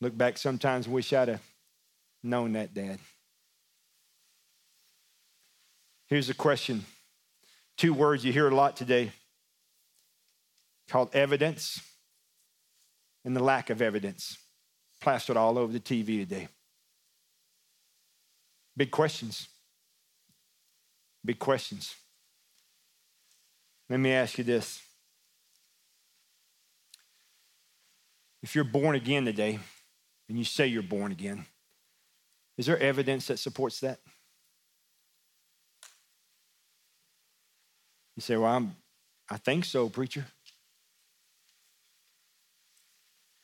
Look 0.00 0.16
back 0.16 0.38
sometimes 0.38 0.88
wish 0.88 1.12
I'd 1.12 1.28
have 1.28 1.42
known 2.22 2.52
that, 2.52 2.74
Dad. 2.74 2.98
Here's 6.08 6.28
a 6.28 6.34
question 6.34 6.84
two 7.76 7.92
words 7.92 8.24
you 8.24 8.32
hear 8.32 8.48
a 8.48 8.54
lot 8.54 8.76
today 8.76 9.12
called 10.88 11.14
evidence 11.14 11.80
and 13.24 13.34
the 13.34 13.42
lack 13.42 13.70
of 13.70 13.82
evidence, 13.82 14.38
plastered 15.00 15.36
all 15.36 15.58
over 15.58 15.72
the 15.72 15.80
TV 15.80 16.20
today. 16.20 16.48
Big 18.76 18.90
questions. 18.90 19.48
Big 21.24 21.38
questions. 21.40 21.96
Let 23.88 24.00
me 24.00 24.12
ask 24.12 24.36
you 24.38 24.44
this. 24.44 24.82
If 28.42 28.54
you're 28.54 28.64
born 28.64 28.96
again 28.96 29.24
today, 29.24 29.58
and 30.28 30.38
you 30.38 30.44
say 30.44 30.66
you're 30.66 30.82
born 30.82 31.12
again, 31.12 31.46
is 32.58 32.66
there 32.66 32.78
evidence 32.78 33.26
that 33.26 33.38
supports 33.38 33.80
that? 33.80 33.98
You 38.16 38.22
say, 38.22 38.36
Well, 38.36 38.50
I'm, 38.50 38.76
I 39.30 39.36
think 39.36 39.64
so, 39.64 39.88
preacher. 39.88 40.24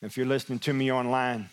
If 0.01 0.17
you're 0.17 0.27
listening 0.27 0.59
to 0.61 0.73
me 0.73 0.91
online, 0.91 1.49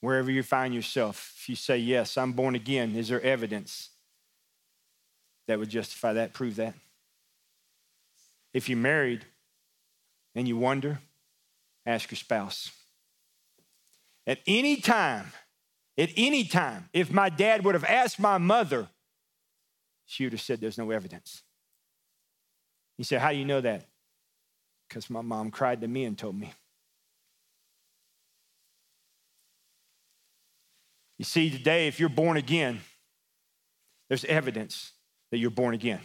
wherever 0.00 0.30
you 0.30 0.42
find 0.42 0.74
yourself, 0.74 1.34
if 1.38 1.48
you 1.48 1.56
say, 1.56 1.78
Yes, 1.78 2.16
I'm 2.16 2.32
born 2.32 2.54
again, 2.54 2.96
is 2.96 3.08
there 3.08 3.20
evidence 3.20 3.90
that 5.46 5.58
would 5.58 5.68
justify 5.68 6.14
that, 6.14 6.32
prove 6.32 6.56
that? 6.56 6.74
If 8.54 8.68
you're 8.68 8.78
married 8.78 9.26
and 10.34 10.48
you 10.48 10.56
wonder, 10.56 11.00
ask 11.84 12.10
your 12.10 12.16
spouse. 12.16 12.70
At 14.26 14.38
any 14.46 14.76
time, 14.76 15.32
at 15.98 16.10
any 16.16 16.44
time, 16.44 16.88
if 16.92 17.12
my 17.12 17.28
dad 17.28 17.64
would 17.64 17.74
have 17.74 17.84
asked 17.84 18.18
my 18.18 18.38
mother, 18.38 18.88
she 20.06 20.24
would 20.24 20.32
have 20.32 20.40
said, 20.40 20.60
There's 20.60 20.78
no 20.78 20.90
evidence. 20.90 21.42
He 22.96 23.04
said, 23.04 23.20
How 23.20 23.32
do 23.32 23.36
you 23.36 23.44
know 23.44 23.60
that? 23.60 23.86
Because 24.88 25.10
my 25.10 25.20
mom 25.20 25.50
cried 25.50 25.80
to 25.80 25.88
me 25.88 26.04
and 26.04 26.16
told 26.16 26.38
me. 26.38 26.52
You 31.18 31.24
see, 31.24 31.50
today, 31.50 31.86
if 31.86 32.00
you're 32.00 32.08
born 32.08 32.36
again, 32.36 32.80
there's 34.08 34.24
evidence 34.24 34.92
that 35.30 35.38
you're 35.38 35.50
born 35.50 35.74
again. 35.74 36.00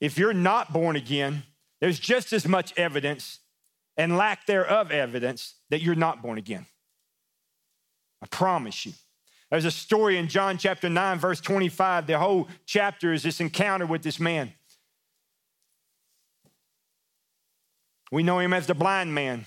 If 0.00 0.18
you're 0.18 0.34
not 0.34 0.72
born 0.72 0.96
again, 0.96 1.44
there's 1.80 1.98
just 1.98 2.32
as 2.32 2.46
much 2.46 2.72
evidence 2.76 3.40
and 3.96 4.16
lack 4.16 4.46
thereof 4.46 4.90
evidence 4.90 5.54
that 5.70 5.80
you're 5.82 5.94
not 5.94 6.22
born 6.22 6.38
again. 6.38 6.66
I 8.22 8.26
promise 8.26 8.86
you. 8.86 8.92
There's 9.50 9.64
a 9.64 9.70
story 9.70 10.18
in 10.18 10.28
John 10.28 10.58
chapter 10.58 10.88
9, 10.88 11.18
verse 11.18 11.40
25. 11.40 12.06
The 12.06 12.18
whole 12.18 12.48
chapter 12.66 13.12
is 13.12 13.22
this 13.22 13.40
encounter 13.40 13.86
with 13.86 14.02
this 14.02 14.18
man. 14.18 14.52
We 18.10 18.22
know 18.22 18.38
him 18.38 18.52
as 18.52 18.66
the 18.66 18.74
blind 18.74 19.14
man. 19.14 19.46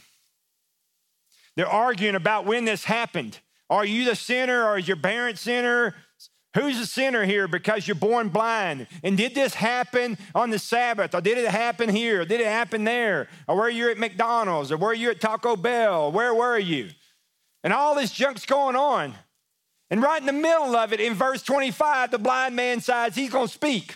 They're 1.55 1.67
arguing 1.67 2.15
about 2.15 2.45
when 2.45 2.65
this 2.65 2.85
happened. 2.85 3.39
Are 3.69 3.85
you 3.85 4.05
the 4.05 4.15
sinner 4.15 4.65
or 4.65 4.77
is 4.77 4.87
your 4.87 4.97
parent 4.97 5.37
sinner? 5.37 5.95
Who's 6.55 6.79
the 6.79 6.85
sinner 6.87 7.25
here 7.25 7.47
because 7.47 7.87
you're 7.87 7.95
born 7.95 8.29
blind? 8.29 8.87
And 9.03 9.15
did 9.15 9.35
this 9.35 9.53
happen 9.53 10.17
on 10.33 10.49
the 10.49 10.57
Sabbath? 10.57 11.13
Or 11.13 11.21
did 11.21 11.37
it 11.37 11.49
happen 11.49 11.89
here? 11.89 12.21
Or 12.21 12.25
did 12.25 12.41
it 12.41 12.47
happen 12.47 12.83
there? 12.85 13.27
Or 13.47 13.55
were 13.55 13.69
you 13.69 13.91
at 13.91 13.99
McDonald's? 13.99 14.71
Or 14.71 14.77
were 14.77 14.93
you 14.93 15.11
at 15.11 15.21
Taco 15.21 15.55
Bell? 15.55 16.11
Where 16.11 16.33
were 16.33 16.57
you? 16.57 16.89
And 17.63 17.71
all 17.71 17.93
this 17.93 18.11
junk's 18.11 18.47
going 18.47 18.75
on. 18.75 19.13
And 19.91 20.01
right 20.01 20.19
in 20.19 20.25
the 20.25 20.33
middle 20.33 20.75
of 20.75 20.91
it, 20.91 20.99
in 20.99 21.13
verse 21.13 21.43
25, 21.43 22.11
the 22.11 22.17
blind 22.17 22.55
man 22.55 22.77
decides 22.77 23.15
he's 23.15 23.31
going 23.31 23.47
to 23.47 23.53
speak. 23.53 23.95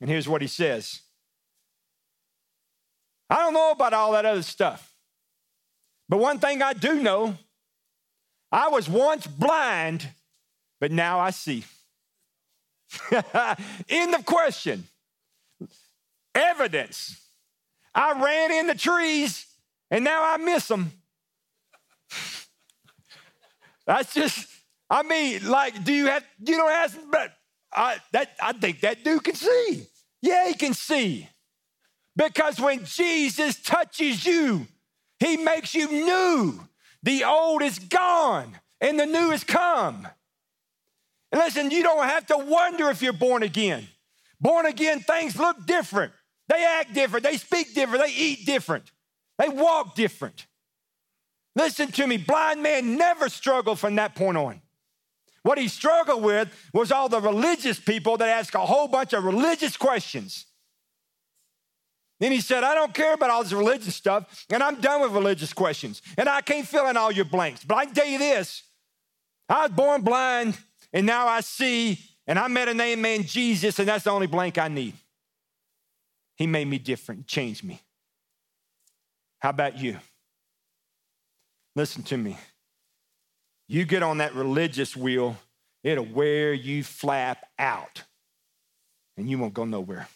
And 0.00 0.08
here's 0.08 0.28
what 0.28 0.42
he 0.42 0.48
says 0.48 1.02
I 3.30 3.36
don't 3.36 3.54
know 3.54 3.70
about 3.70 3.92
all 3.92 4.12
that 4.12 4.26
other 4.26 4.42
stuff. 4.42 4.94
But 6.08 6.18
one 6.18 6.38
thing 6.38 6.62
I 6.62 6.72
do 6.72 7.02
know 7.02 7.36
I 8.50 8.68
was 8.68 8.88
once 8.88 9.26
blind, 9.26 10.08
but 10.82 10.90
now 10.90 11.20
I 11.20 11.30
see. 11.30 11.62
End 13.88 14.14
of 14.16 14.26
question. 14.26 14.82
Evidence. 16.34 17.20
I 17.94 18.20
ran 18.20 18.50
in 18.50 18.66
the 18.66 18.74
trees 18.74 19.46
and 19.92 20.02
now 20.02 20.24
I 20.24 20.38
miss 20.38 20.66
them. 20.66 20.90
That's 23.86 24.12
just, 24.12 24.48
I 24.90 25.04
mean, 25.04 25.48
like, 25.48 25.84
do 25.84 25.92
you 25.92 26.06
have, 26.06 26.24
you 26.44 26.56
don't 26.56 26.72
ask, 26.72 26.98
but 27.12 27.32
I, 27.72 27.98
that, 28.10 28.32
I 28.42 28.52
think 28.52 28.80
that 28.80 29.04
dude 29.04 29.22
can 29.22 29.36
see. 29.36 29.86
Yeah, 30.20 30.48
he 30.48 30.54
can 30.54 30.74
see. 30.74 31.28
Because 32.16 32.58
when 32.58 32.84
Jesus 32.86 33.62
touches 33.62 34.26
you, 34.26 34.66
he 35.20 35.36
makes 35.36 35.76
you 35.76 35.86
new. 35.86 36.66
The 37.04 37.22
old 37.22 37.62
is 37.62 37.78
gone 37.78 38.58
and 38.80 38.98
the 38.98 39.06
new 39.06 39.30
has 39.30 39.44
come. 39.44 40.08
And 41.32 41.40
listen, 41.40 41.70
you 41.70 41.82
don't 41.82 42.04
have 42.04 42.26
to 42.26 42.36
wonder 42.38 42.90
if 42.90 43.02
you're 43.02 43.12
born 43.12 43.42
again. 43.42 43.88
Born 44.40 44.66
again, 44.66 45.00
things 45.00 45.36
look 45.38 45.66
different. 45.66 46.12
They 46.48 46.64
act 46.64 46.92
different. 46.94 47.24
They 47.24 47.38
speak 47.38 47.74
different. 47.74 48.04
They 48.04 48.12
eat 48.12 48.44
different. 48.44 48.90
They 49.38 49.48
walk 49.48 49.94
different. 49.94 50.46
Listen 51.56 51.90
to 51.92 52.06
me, 52.06 52.16
blind 52.16 52.62
man 52.62 52.96
never 52.96 53.28
struggled 53.28 53.78
from 53.78 53.96
that 53.96 54.14
point 54.14 54.36
on. 54.36 54.60
What 55.42 55.58
he 55.58 55.68
struggled 55.68 56.22
with 56.22 56.48
was 56.72 56.92
all 56.92 57.08
the 57.08 57.20
religious 57.20 57.78
people 57.78 58.16
that 58.18 58.28
ask 58.28 58.54
a 58.54 58.64
whole 58.64 58.88
bunch 58.88 59.12
of 59.12 59.24
religious 59.24 59.76
questions. 59.76 60.46
Then 62.20 62.30
he 62.30 62.40
said, 62.40 62.62
I 62.62 62.74
don't 62.74 62.94
care 62.94 63.14
about 63.14 63.30
all 63.30 63.42
this 63.42 63.52
religious 63.52 63.96
stuff, 63.96 64.46
and 64.48 64.62
I'm 64.62 64.80
done 64.80 65.02
with 65.02 65.10
religious 65.10 65.52
questions, 65.52 66.00
and 66.16 66.28
I 66.28 66.40
can't 66.40 66.66
fill 66.66 66.88
in 66.88 66.96
all 66.96 67.10
your 67.10 67.24
blanks. 67.24 67.64
But 67.64 67.78
I 67.78 67.86
can 67.86 67.94
tell 67.94 68.06
you 68.06 68.18
this 68.18 68.62
I 69.48 69.62
was 69.62 69.72
born 69.72 70.02
blind, 70.02 70.56
and 70.92 71.06
now 71.06 71.26
I 71.26 71.40
see, 71.40 71.98
and 72.26 72.38
I 72.38 72.48
met 72.48 72.68
a 72.68 72.74
name 72.74 73.00
man, 73.00 73.24
Jesus, 73.24 73.78
and 73.78 73.88
that's 73.88 74.04
the 74.04 74.10
only 74.10 74.26
blank 74.26 74.58
I 74.58 74.68
need. 74.68 74.94
He 76.36 76.46
made 76.46 76.66
me 76.66 76.78
different, 76.78 77.26
changed 77.26 77.64
me. 77.64 77.80
How 79.38 79.50
about 79.50 79.78
you? 79.78 79.98
Listen 81.74 82.02
to 82.04 82.16
me. 82.16 82.36
You 83.68 83.84
get 83.84 84.02
on 84.02 84.18
that 84.18 84.34
religious 84.34 84.96
wheel, 84.96 85.36
it'll 85.82 86.04
wear 86.04 86.52
you 86.52 86.84
flap 86.84 87.46
out, 87.58 88.02
and 89.16 89.30
you 89.30 89.38
won't 89.38 89.54
go 89.54 89.64
nowhere. 89.64 90.08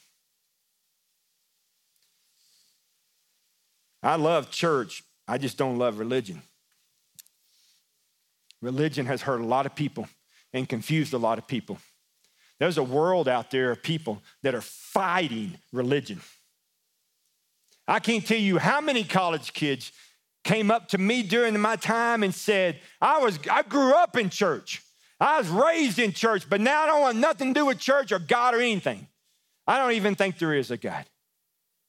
I 4.02 4.16
love 4.16 4.50
church, 4.50 5.02
I 5.26 5.38
just 5.38 5.56
don't 5.56 5.78
love 5.78 5.99
religion. 5.99 6.42
Religion 8.62 9.06
has 9.06 9.23
hurt 9.23 9.40
a 9.40 9.45
lot 9.47 9.66
of 9.66 9.75
people 9.75 10.09
and 10.53 10.69
confused 10.69 11.12
a 11.12 11.19
lot 11.19 11.38
of 11.38 11.47
people. 11.47 11.79
There's 12.59 12.79
a 12.79 12.83
world 12.83 13.29
out 13.29 13.50
there 13.50 13.71
of 13.71 13.83
people 13.83 14.23
that 14.43 14.55
are 14.55 14.62
fighting 14.62 15.59
religion. 15.73 16.21
I 17.87 18.00
can't 18.00 18.26
tell 18.26 18.38
you 18.38 18.59
how 18.59 18.81
many 18.81 19.05
college 19.05 19.53
kids 19.53 19.93
came 20.43 20.71
up 20.71 20.88
to 20.88 20.99
me 20.99 21.23
during 21.23 21.59
my 21.61 21.76
time 21.76 22.23
and 22.23 22.35
said, 22.35 22.81
I 23.00 23.19
was 23.19 23.38
I 23.50 23.62
grew 23.62 23.93
up 23.93 24.17
in 24.17 24.31
church. 24.31 24.83
I 25.19 25.38
was 25.38 25.49
raised 25.49 25.99
in 25.99 26.12
church, 26.12 26.49
but 26.49 26.61
now 26.61 26.83
I 26.83 26.87
don't 26.87 27.00
want 27.00 27.19
nothing 27.19 27.55
to 27.55 27.61
do 27.61 27.67
with 27.67 27.79
church 27.79 28.12
or 28.12 28.19
God 28.19 28.55
or 28.55 28.61
anything. 28.61 29.09
I 29.67 29.79
don't 29.79 29.93
even 29.93 30.15
think 30.15 30.38
there 30.38 30.55
is 30.55 30.71
a 30.71 30.76
God. 30.76 31.05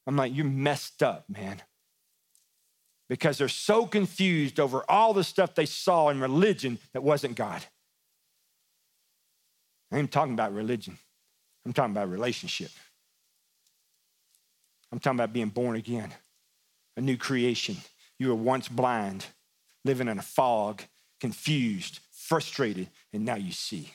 I'm 0.06 0.16
like, 0.16 0.34
you're 0.34 0.46
messed 0.46 1.02
up, 1.02 1.24
man. 1.28 1.62
Because 3.08 3.38
they're 3.38 3.48
so 3.48 3.86
confused 3.86 4.58
over 4.58 4.82
all 4.88 5.12
the 5.12 5.24
stuff 5.24 5.54
they 5.54 5.66
saw 5.66 6.08
in 6.08 6.20
religion 6.20 6.78
that 6.92 7.02
wasn't 7.02 7.36
God. 7.36 7.64
I 9.90 9.98
ain't 9.98 10.12
talking 10.12 10.34
about 10.34 10.54
religion. 10.54 10.98
I'm 11.64 11.72
talking 11.72 11.92
about 11.92 12.10
relationship. 12.10 12.70
I'm 14.92 14.98
talking 15.00 15.18
about 15.18 15.32
being 15.32 15.48
born 15.48 15.76
again, 15.76 16.12
a 16.96 17.00
new 17.00 17.16
creation. 17.16 17.76
You 18.18 18.28
were 18.28 18.34
once 18.34 18.68
blind, 18.68 19.26
living 19.84 20.08
in 20.08 20.18
a 20.18 20.22
fog, 20.22 20.82
confused, 21.20 22.00
frustrated, 22.10 22.88
and 23.12 23.24
now 23.24 23.36
you 23.36 23.52
see. 23.52 23.92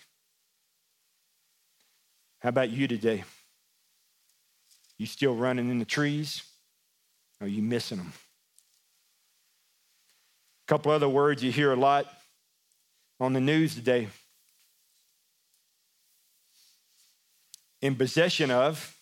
How 2.39 2.49
about 2.49 2.69
you 2.69 2.87
today? 2.87 3.23
You 4.97 5.05
still 5.05 5.35
running 5.35 5.69
in 5.69 5.79
the 5.79 5.85
trees? 5.85 6.43
Or 7.39 7.45
are 7.45 7.49
you 7.49 7.61
missing 7.61 7.97
them? 7.97 8.13
A 10.65 10.67
couple 10.67 10.91
other 10.91 11.09
words 11.09 11.43
you 11.43 11.51
hear 11.51 11.71
a 11.71 11.75
lot 11.75 12.05
on 13.19 13.33
the 13.33 13.41
news 13.41 13.75
today. 13.75 14.07
In 17.83 17.95
possession 17.95 18.49
of 18.49 18.95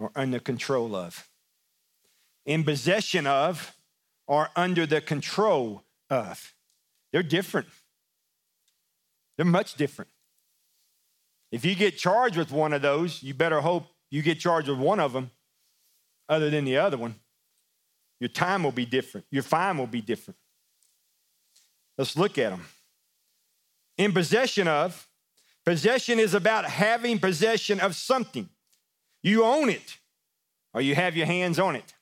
or 0.00 0.10
under 0.16 0.40
control 0.40 0.96
of 0.96 1.30
in 2.46 2.64
possession 2.64 3.26
of, 3.26 3.76
or 4.26 4.48
under 4.56 4.86
the 4.86 5.00
control 5.00 5.84
of. 6.08 6.54
They're 7.12 7.22
different. 7.22 7.68
They're 9.36 9.46
much 9.46 9.74
different. 9.74 10.10
If 11.50 11.64
you 11.64 11.74
get 11.74 11.96
charged 11.96 12.36
with 12.36 12.52
one 12.52 12.72
of 12.72 12.82
those, 12.82 13.22
you 13.22 13.34
better 13.34 13.60
hope 13.60 13.86
you 14.10 14.22
get 14.22 14.38
charged 14.38 14.68
with 14.68 14.78
one 14.78 15.00
of 15.00 15.12
them 15.12 15.30
other 16.28 16.50
than 16.50 16.64
the 16.64 16.76
other 16.76 16.96
one, 16.96 17.16
your 18.20 18.28
time 18.28 18.62
will 18.62 18.72
be 18.72 18.86
different. 18.86 19.26
Your 19.30 19.42
fine 19.42 19.78
will 19.78 19.86
be 19.86 20.00
different. 20.00 20.38
Let's 21.98 22.16
look 22.16 22.38
at 22.38 22.50
them. 22.50 22.64
In 23.98 24.12
possession 24.12 24.68
of, 24.68 25.08
possession 25.64 26.18
is 26.18 26.34
about 26.34 26.64
having 26.64 27.18
possession 27.18 27.80
of 27.80 27.94
something. 27.94 28.48
You 29.22 29.44
own 29.44 29.68
it, 29.68 29.98
or 30.72 30.80
you 30.80 30.94
have 30.94 31.16
your 31.16 31.26
hands 31.26 31.58
on 31.58 31.76
it. 31.76 31.94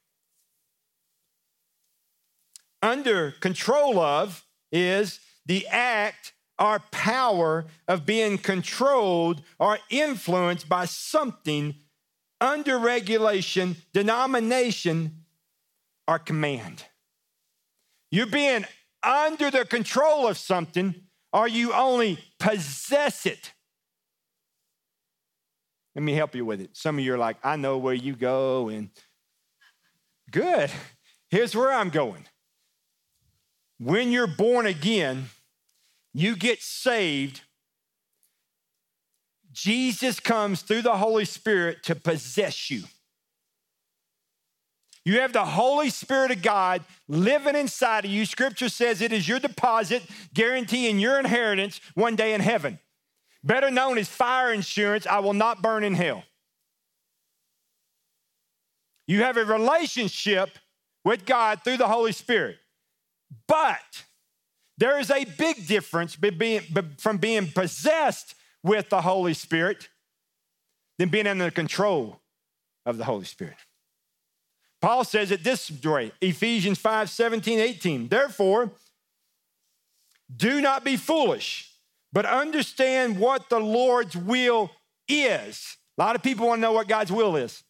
Under 2.83 3.33
control 3.33 3.99
of 3.99 4.45
is 4.71 5.21
the 5.47 5.67
act 5.67 6.33
or 6.59 6.81
power 6.91 7.67
of 7.87 8.05
being 8.05 8.39
controlled 8.39 9.43
or 9.59 9.79
influenced 9.91 10.69
by 10.69 10.85
something 10.85 11.75
under 12.41 12.79
regulation, 12.79 13.77
denomination, 13.93 15.25
or 16.07 16.19
command. 16.19 16.85
You're 18.11 18.27
being 18.27 18.65
under 19.03 19.51
the 19.51 19.65
control 19.65 20.27
of 20.27 20.39
something, 20.39 20.95
or 21.33 21.47
you 21.49 21.73
only 21.73 22.19
possess 22.39 23.27
it. 23.27 23.53
Let 25.95 26.03
me 26.03 26.13
help 26.15 26.35
you 26.35 26.45
with 26.45 26.61
it. 26.61 26.77
Some 26.77 26.99
of 26.99 27.05
you 27.05 27.15
are 27.15 27.19
like, 27.19 27.39
I 27.43 27.57
know 27.57 27.77
where 27.79 27.95
you 27.95 28.15
go, 28.15 28.69
and 28.69 28.91
good. 30.31 30.71
Here's 31.29 31.57
where 31.57 31.73
I'm 31.73 31.91
going. 31.91 32.25
When 33.79 34.13
you're 34.13 34.27
born 34.27 34.67
again, 34.67 35.27
you 36.15 36.37
get 36.37 36.63
saved. 36.63 37.43
Jesus 39.53 40.21
comes 40.21 40.63
through 40.63 40.83
the 40.83 40.99
Holy 40.99 41.25
Spirit 41.25 41.83
to 41.85 41.95
possess 41.95 42.71
you. 42.71 42.85
You 45.09 45.21
have 45.21 45.33
the 45.33 45.47
Holy 45.47 45.89
Spirit 45.89 46.33
of 46.33 46.43
God 46.43 46.85
living 47.09 47.57
inside 47.57 48.05
of 48.05 48.11
you. 48.11 48.27
Scripture 48.27 48.69
says 48.69 49.01
it 49.01 49.11
is 49.11 49.27
your 49.27 49.39
deposit, 49.39 50.03
guaranteeing 50.35 50.99
your 50.99 51.19
inheritance 51.19 51.81
one 51.95 52.15
day 52.15 52.35
in 52.35 52.43
heaven. 52.43 52.79
Better 53.43 53.71
known 53.71 53.97
as 53.97 54.07
fire 54.07 54.53
insurance, 54.53 55.07
I 55.07 55.21
will 55.21 55.33
not 55.33 55.63
burn 55.63 55.83
in 55.83 55.95
hell. 55.95 56.25
You 59.07 59.23
have 59.23 59.39
a 59.39 59.47
relationship 59.47 60.59
with 61.07 61.25
God 61.25 61.65
through 61.65 61.79
the 61.79 61.89
Holy 61.89 62.13
Spirit. 62.13 62.59
But 63.47 64.05
there 64.77 65.01
is 65.01 65.11
a 65.11 65.25
big 65.25 65.67
difference 65.67 66.19
from 66.99 67.17
being 67.17 67.47
possessed 67.53 68.35
with 68.63 68.91
the 68.91 69.01
Holy 69.01 69.33
Spirit 69.33 69.89
than 70.99 71.09
being 71.09 71.27
under 71.27 71.47
the 71.47 71.51
control 71.51 72.21
of 72.85 72.99
the 72.99 73.07
Holy 73.07 73.25
Spirit. 73.25 73.57
Paul 74.81 75.05
says 75.05 75.31
it 75.31 75.43
this 75.43 75.71
way 75.85 76.13
Ephesians 76.21 76.79
5 76.79 77.11
17, 77.11 77.59
18. 77.59 78.09
Therefore, 78.09 78.71
do 80.35 80.61
not 80.61 80.85
be 80.85 80.97
foolish, 80.97 81.73
but 82.13 82.27
understand 82.27 83.19
what 83.19 83.49
the 83.49 83.59
Lord's 83.59 84.17
will 84.17 84.71
is. 85.09 85.77
A 85.99 86.03
lot 86.03 86.17
of 86.17 86.23
people 86.23 86.47
want 86.47 86.59
to 86.59 86.63
know 86.63 86.73
what 86.73 86.87
God's 86.87 87.11
will 87.11 87.37
is. 87.37 87.65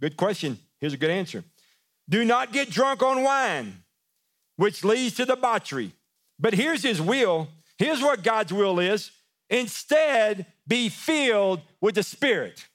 Good 0.00 0.16
question. 0.16 0.58
Here's 0.80 0.94
a 0.94 0.98
good 0.98 1.10
answer. 1.10 1.44
Do 2.08 2.24
not 2.24 2.52
get 2.52 2.70
drunk 2.70 3.02
on 3.02 3.22
wine, 3.22 3.84
which 4.56 4.84
leads 4.84 5.16
to 5.16 5.26
debauchery. 5.26 5.92
But 6.38 6.54
here's 6.54 6.82
his 6.82 7.00
will. 7.00 7.48
Here's 7.76 8.00
what 8.00 8.22
God's 8.22 8.52
will 8.52 8.78
is. 8.78 9.10
Instead, 9.50 10.46
be 10.66 10.88
filled 10.88 11.60
with 11.80 11.94
the 11.94 12.02
Spirit. 12.02 12.66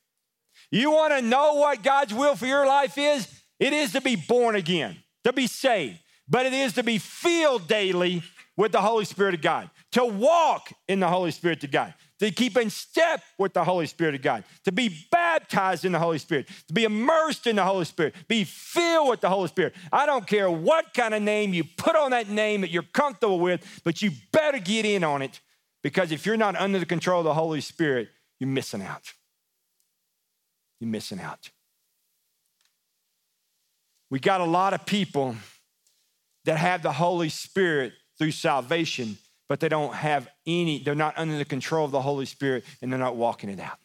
You 0.73 0.89
want 0.89 1.13
to 1.13 1.21
know 1.21 1.53
what 1.53 1.83
God's 1.83 2.15
will 2.15 2.35
for 2.35 2.47
your 2.47 2.65
life 2.65 2.97
is? 2.97 3.27
It 3.59 3.73
is 3.73 3.91
to 3.91 4.01
be 4.01 4.15
born 4.15 4.55
again, 4.55 4.97
to 5.23 5.31
be 5.31 5.45
saved, 5.45 5.99
but 6.27 6.47
it 6.47 6.53
is 6.53 6.73
to 6.73 6.83
be 6.83 6.97
filled 6.97 7.67
daily 7.67 8.23
with 8.57 8.71
the 8.71 8.81
Holy 8.81 9.05
Spirit 9.05 9.35
of 9.35 9.41
God, 9.43 9.69
to 9.91 10.03
walk 10.03 10.73
in 10.87 10.99
the 10.99 11.07
Holy 11.07 11.29
Spirit 11.29 11.63
of 11.63 11.69
God, 11.69 11.93
to 12.17 12.31
keep 12.31 12.57
in 12.57 12.71
step 12.71 13.21
with 13.37 13.53
the 13.53 13.63
Holy 13.63 13.85
Spirit 13.85 14.15
of 14.15 14.23
God, 14.23 14.45
to 14.65 14.71
be 14.71 14.89
baptized 15.11 15.85
in 15.85 15.91
the 15.91 15.99
Holy 15.99 16.17
Spirit, 16.17 16.47
to 16.67 16.73
be 16.73 16.85
immersed 16.85 17.45
in 17.45 17.57
the 17.57 17.63
Holy 17.63 17.85
Spirit, 17.85 18.15
be 18.27 18.43
filled 18.43 19.09
with 19.09 19.21
the 19.21 19.29
Holy 19.29 19.49
Spirit. 19.49 19.75
I 19.91 20.07
don't 20.07 20.25
care 20.25 20.49
what 20.49 20.91
kind 20.95 21.13
of 21.13 21.21
name 21.21 21.53
you 21.53 21.65
put 21.77 21.95
on 21.95 22.09
that 22.11 22.29
name 22.29 22.61
that 22.61 22.71
you're 22.71 22.81
comfortable 22.81 23.39
with, 23.39 23.81
but 23.83 24.01
you 24.01 24.09
better 24.31 24.57
get 24.57 24.85
in 24.85 25.03
on 25.03 25.21
it 25.21 25.39
because 25.83 26.11
if 26.11 26.25
you're 26.25 26.35
not 26.35 26.55
under 26.55 26.79
the 26.79 26.87
control 26.87 27.19
of 27.19 27.25
the 27.25 27.35
Holy 27.35 27.61
Spirit, 27.61 28.09
you're 28.39 28.49
missing 28.49 28.81
out 28.81 29.13
you're 30.83 30.91
missing 30.91 31.21
out. 31.21 31.49
We 34.09 34.19
got 34.19 34.41
a 34.41 34.45
lot 34.45 34.73
of 34.73 34.85
people 34.85 35.35
that 36.43 36.57
have 36.57 36.83
the 36.83 36.91
Holy 36.91 37.29
Spirit 37.29 37.93
through 38.17 38.31
salvation, 38.31 39.17
but 39.47 39.61
they 39.61 39.69
don't 39.69 39.93
have 39.93 40.27
any, 40.45 40.79
they're 40.79 40.93
not 40.93 41.17
under 41.17 41.37
the 41.37 41.45
control 41.45 41.85
of 41.85 41.91
the 41.91 42.01
Holy 42.01 42.25
Spirit 42.25 42.65
and 42.81 42.91
they're 42.91 42.99
not 42.99 43.15
walking 43.15 43.49
it 43.49 43.61
out. 43.61 43.79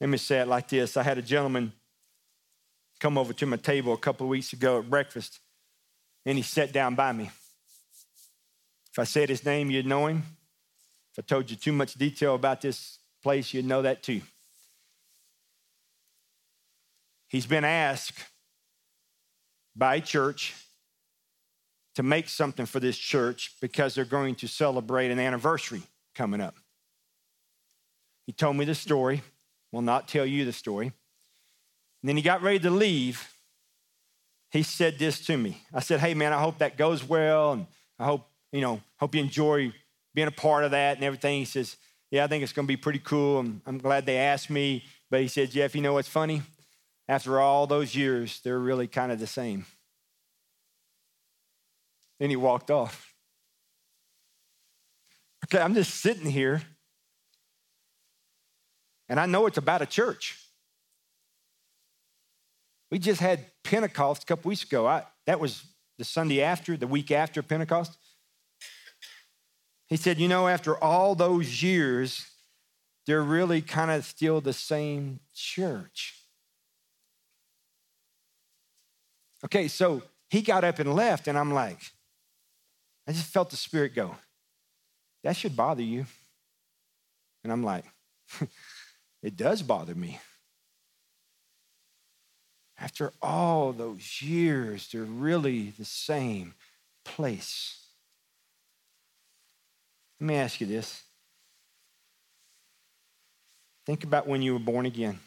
Let 0.00 0.10
me 0.10 0.18
say 0.18 0.40
it 0.40 0.48
like 0.48 0.68
this 0.68 0.96
I 0.98 1.02
had 1.02 1.16
a 1.16 1.22
gentleman 1.22 1.72
come 3.00 3.16
over 3.16 3.32
to 3.32 3.46
my 3.46 3.56
table 3.56 3.94
a 3.94 3.98
couple 3.98 4.26
of 4.26 4.30
weeks 4.30 4.52
ago 4.52 4.78
at 4.78 4.90
breakfast, 4.90 5.40
and 6.26 6.36
he 6.36 6.42
sat 6.42 6.72
down 6.72 6.94
by 6.94 7.12
me. 7.12 7.30
If 8.92 8.98
I 8.98 9.04
said 9.04 9.30
his 9.30 9.46
name, 9.46 9.70
you'd 9.70 9.86
know 9.86 10.06
him. 10.08 10.24
If 11.12 11.20
I 11.20 11.22
told 11.22 11.50
you 11.50 11.56
too 11.56 11.72
much 11.72 11.94
detail 11.94 12.34
about 12.34 12.60
this 12.60 12.99
place, 13.22 13.52
you'd 13.54 13.64
know 13.64 13.82
that 13.82 14.02
too. 14.02 14.22
He's 17.28 17.46
been 17.46 17.64
asked 17.64 18.18
by 19.76 19.96
a 19.96 20.00
church 20.00 20.54
to 21.94 22.02
make 22.02 22.28
something 22.28 22.66
for 22.66 22.80
this 22.80 22.96
church 22.96 23.54
because 23.60 23.94
they're 23.94 24.04
going 24.04 24.34
to 24.36 24.48
celebrate 24.48 25.10
an 25.10 25.18
anniversary 25.18 25.82
coming 26.14 26.40
up. 26.40 26.56
He 28.26 28.32
told 28.32 28.56
me 28.56 28.64
the 28.64 28.74
story. 28.74 29.22
Will 29.72 29.82
not 29.82 30.08
tell 30.08 30.26
you 30.26 30.44
the 30.44 30.52
story. 30.52 30.86
And 32.02 32.08
then 32.08 32.16
he 32.16 32.22
got 32.22 32.42
ready 32.42 32.58
to 32.60 32.70
leave. 32.70 33.32
He 34.50 34.64
said 34.64 34.98
this 34.98 35.24
to 35.26 35.36
me. 35.36 35.62
I 35.72 35.80
said, 35.80 36.00
"Hey 36.00 36.14
man, 36.14 36.32
I 36.32 36.40
hope 36.40 36.58
that 36.58 36.76
goes 36.76 37.04
well, 37.04 37.52
and 37.52 37.66
I 37.98 38.04
hope 38.04 38.28
you 38.50 38.60
know, 38.60 38.80
hope 38.98 39.14
you 39.14 39.20
enjoy 39.20 39.72
being 40.12 40.26
a 40.26 40.32
part 40.32 40.64
of 40.64 40.72
that 40.72 40.96
and 40.96 41.04
everything." 41.04 41.38
He 41.38 41.44
says, 41.44 41.76
yeah, 42.10 42.24
I 42.24 42.26
think 42.26 42.42
it's 42.42 42.52
going 42.52 42.66
to 42.66 42.72
be 42.72 42.76
pretty 42.76 42.98
cool. 42.98 43.38
I'm, 43.38 43.62
I'm 43.66 43.78
glad 43.78 44.06
they 44.06 44.18
asked 44.18 44.50
me. 44.50 44.84
But 45.10 45.20
he 45.20 45.28
said, 45.28 45.50
Jeff, 45.50 45.74
you 45.74 45.82
know 45.82 45.94
what's 45.94 46.08
funny? 46.08 46.42
After 47.08 47.40
all 47.40 47.66
those 47.66 47.94
years, 47.94 48.40
they're 48.42 48.58
really 48.58 48.86
kind 48.86 49.10
of 49.10 49.18
the 49.18 49.26
same. 49.26 49.66
Then 52.18 52.30
he 52.30 52.36
walked 52.36 52.70
off. 52.70 53.14
Okay, 55.46 55.62
I'm 55.62 55.74
just 55.74 55.94
sitting 55.94 56.30
here, 56.30 56.62
and 59.08 59.18
I 59.18 59.26
know 59.26 59.46
it's 59.46 59.58
about 59.58 59.82
a 59.82 59.86
church. 59.86 60.38
We 62.90 62.98
just 62.98 63.20
had 63.20 63.46
Pentecost 63.64 64.24
a 64.24 64.26
couple 64.26 64.50
weeks 64.50 64.62
ago. 64.62 64.86
I, 64.86 65.04
that 65.26 65.40
was 65.40 65.64
the 65.98 66.04
Sunday 66.04 66.42
after, 66.42 66.76
the 66.76 66.86
week 66.86 67.10
after 67.10 67.42
Pentecost. 67.42 67.96
He 69.90 69.96
said, 69.96 70.18
You 70.18 70.28
know, 70.28 70.48
after 70.48 70.82
all 70.82 71.14
those 71.14 71.62
years, 71.62 72.26
they're 73.06 73.22
really 73.22 73.60
kind 73.60 73.90
of 73.90 74.04
still 74.04 74.40
the 74.40 74.52
same 74.52 75.18
church. 75.34 76.16
Okay, 79.44 79.68
so 79.68 80.02
he 80.28 80.42
got 80.42 80.64
up 80.64 80.78
and 80.78 80.94
left, 80.94 81.26
and 81.26 81.36
I'm 81.36 81.52
like, 81.52 81.80
I 83.08 83.12
just 83.12 83.32
felt 83.32 83.50
the 83.50 83.56
Spirit 83.56 83.94
go, 83.94 84.14
That 85.24 85.36
should 85.36 85.56
bother 85.56 85.82
you. 85.82 86.06
And 87.42 87.52
I'm 87.52 87.64
like, 87.64 87.84
It 89.22 89.36
does 89.36 89.62
bother 89.62 89.94
me. 89.94 90.18
After 92.78 93.12
all 93.20 93.72
those 93.72 94.22
years, 94.22 94.88
they're 94.90 95.02
really 95.02 95.70
the 95.70 95.84
same 95.84 96.54
place. 97.04 97.79
Let 100.20 100.26
me 100.26 100.36
ask 100.36 100.60
you 100.60 100.66
this. 100.66 101.02
Think 103.86 104.04
about 104.04 104.28
when 104.28 104.42
you 104.42 104.52
were 104.52 104.58
born 104.58 104.84
again, 104.84 105.18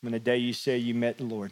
when 0.00 0.12
the 0.12 0.20
day 0.20 0.36
you 0.36 0.52
say 0.52 0.78
you 0.78 0.94
met 0.94 1.18
the 1.18 1.24
Lord. 1.24 1.50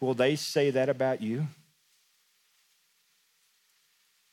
Will 0.00 0.14
they 0.14 0.34
say 0.34 0.70
that 0.70 0.88
about 0.88 1.22
you? 1.22 1.46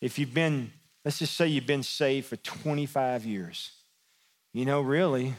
If 0.01 0.17
you've 0.17 0.33
been, 0.33 0.71
let's 1.05 1.19
just 1.19 1.35
say 1.35 1.47
you've 1.47 1.67
been 1.67 1.83
saved 1.83 2.27
for 2.27 2.37
25 2.37 3.25
years, 3.25 3.71
you 4.53 4.65
know, 4.65 4.81
really, 4.81 5.35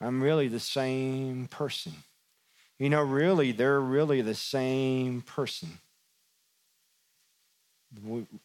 I'm 0.00 0.22
really 0.22 0.48
the 0.48 0.60
same 0.60 1.46
person. 1.46 1.92
You 2.78 2.90
know, 2.90 3.02
really, 3.02 3.52
they're 3.52 3.80
really 3.80 4.20
the 4.20 4.34
same 4.34 5.22
person. 5.22 5.78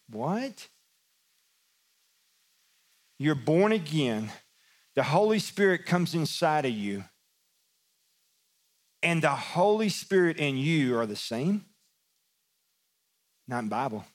What? 0.09 0.67
you're 3.19 3.35
born 3.35 3.71
again, 3.71 4.31
the 4.95 5.03
Holy 5.03 5.39
Spirit 5.39 5.85
comes 5.85 6.13
inside 6.13 6.65
of 6.65 6.71
you, 6.71 7.03
and 9.01 9.21
the 9.21 9.29
Holy 9.29 9.89
Spirit 9.89 10.39
and 10.39 10.59
you 10.59 10.97
are 10.97 11.05
the 11.05 11.15
same? 11.15 11.65
Not 13.47 13.63
in 13.63 13.69
Bible. 13.69 14.05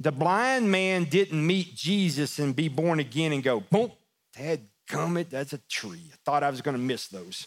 The 0.00 0.12
blind 0.12 0.70
man 0.70 1.04
didn't 1.04 1.44
meet 1.44 1.74
Jesus 1.74 2.38
and 2.38 2.54
be 2.54 2.68
born 2.68 3.00
again 3.00 3.32
and 3.32 3.42
go, 3.42 3.60
boom, 3.60 3.90
dad 4.36 4.60
gummit, 4.88 5.30
that's 5.30 5.52
a 5.52 5.58
tree. 5.68 6.10
I 6.12 6.16
thought 6.24 6.44
I 6.44 6.50
was 6.50 6.60
gonna 6.60 6.78
miss 6.78 7.08
those. 7.08 7.46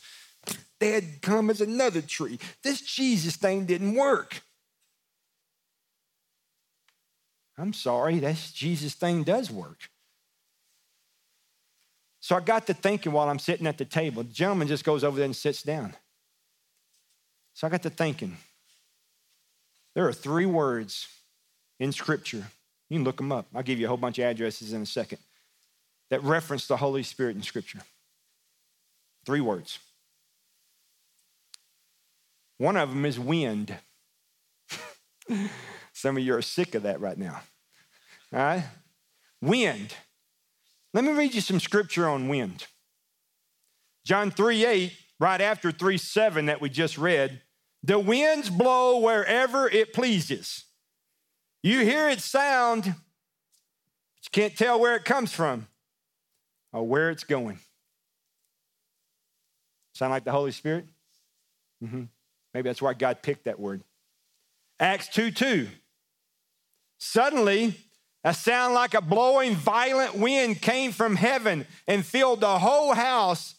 Dad 0.80 1.04
as 1.24 1.62
another 1.62 2.02
tree. 2.02 2.40
This 2.64 2.82
Jesus 2.82 3.36
thing 3.38 3.66
didn't 3.66 3.94
work. 3.94 4.42
I'm 7.62 7.74
sorry, 7.74 8.18
that 8.20 8.38
Jesus 8.54 8.96
thing 8.96 9.24
does 9.24 9.52
work. 9.52 9.90
So 12.20 12.36
I 12.36 12.40
got 12.40 12.66
to 12.68 12.74
thinking 12.74 13.12
while 13.12 13.30
I'm 13.30 13.40
sitting 13.40 13.68
at 13.68 13.78
the 13.78 13.86
table. 13.86 14.24
The 14.24 14.34
gentleman 14.34 14.68
just 14.68 14.84
goes 14.84 15.04
over 15.04 15.18
there 15.18 15.26
and 15.26 15.36
sits 15.36 15.62
down. 15.62 15.96
So 17.54 17.68
I 17.68 17.70
got 17.70 17.84
to 17.84 17.90
thinking. 17.90 18.38
There 19.94 20.08
are 20.08 20.14
three 20.14 20.46
words 20.46 21.08
in 21.80 21.92
Scripture. 21.92 22.46
You 22.90 22.98
can 22.98 23.04
look 23.04 23.18
them 23.18 23.32
up. 23.32 23.48
I'll 23.54 23.64
give 23.64 23.80
you 23.80 23.86
a 23.86 23.90
whole 23.90 23.98
bunch 23.98 24.18
of 24.18 24.26
addresses 24.26 24.74
in 24.74 24.82
a 24.82 24.86
second 24.86 25.20
that 26.10 26.24
reference 26.24 26.68
the 26.68 26.78
Holy 26.78 27.04
Spirit 27.04 27.36
in 27.36 27.44
Scripture. 27.44 27.82
Three 29.26 29.42
words. 29.42 29.80
One 32.58 32.78
of 32.78 32.90
them 32.90 33.06
is 33.06 33.20
wind. 33.20 33.76
Some 35.94 36.18
of 36.18 36.24
you 36.24 36.36
are 36.36 36.42
sick 36.42 36.76
of 36.76 36.84
that 36.84 37.00
right 37.00 37.18
now. 37.18 37.42
All 38.34 38.40
right? 38.40 38.64
Wind. 39.42 39.94
Let 40.94 41.04
me 41.04 41.12
read 41.12 41.34
you 41.34 41.42
some 41.42 41.60
scripture 41.60 42.08
on 42.08 42.28
wind. 42.28 42.68
John 44.06 44.32
3 44.32 44.66
8, 44.66 44.94
right 45.20 45.42
after 45.42 45.72
3 45.72 45.98
7 45.98 46.46
that 46.48 46.62
we 46.62 46.70
just 46.70 46.98
read, 46.98 47.42
the 47.84 48.00
winds 48.00 48.50
blow 48.50 49.00
wherever 49.00 49.70
it 49.70 49.94
pleases. 49.94 50.66
You 51.64 51.80
hear 51.82 52.10
it 52.10 52.20
sound, 52.20 52.84
but 52.84 52.94
you 52.94 54.30
can't 54.32 54.58
tell 54.58 54.80
where 54.80 54.96
it 54.96 55.06
comes 55.06 55.32
from 55.32 55.68
or 56.74 56.88
where 56.88 57.10
it's 57.10 57.24
going. 57.24 57.60
Sound 59.94 60.12
like 60.12 60.24
the 60.24 60.32
Holy 60.32 60.52
Spirit? 60.52 60.86
Mm-hmm. 61.84 62.04
Maybe 62.54 62.70
that's 62.70 62.82
why 62.82 62.94
God 62.94 63.22
picked 63.22 63.46
that 63.46 63.60
word. 63.60 63.84
Acts 64.80 65.08
2 65.10 65.32
2. 65.32 65.68
Suddenly, 66.98 67.76
a 68.24 68.34
sound 68.34 68.74
like 68.74 68.94
a 68.94 69.02
blowing 69.02 69.56
violent 69.56 70.16
wind 70.16 70.62
came 70.62 70.92
from 70.92 71.16
heaven 71.16 71.66
and 71.88 72.06
filled 72.06 72.42
the 72.42 72.60
whole 72.60 72.94
house 72.94 73.56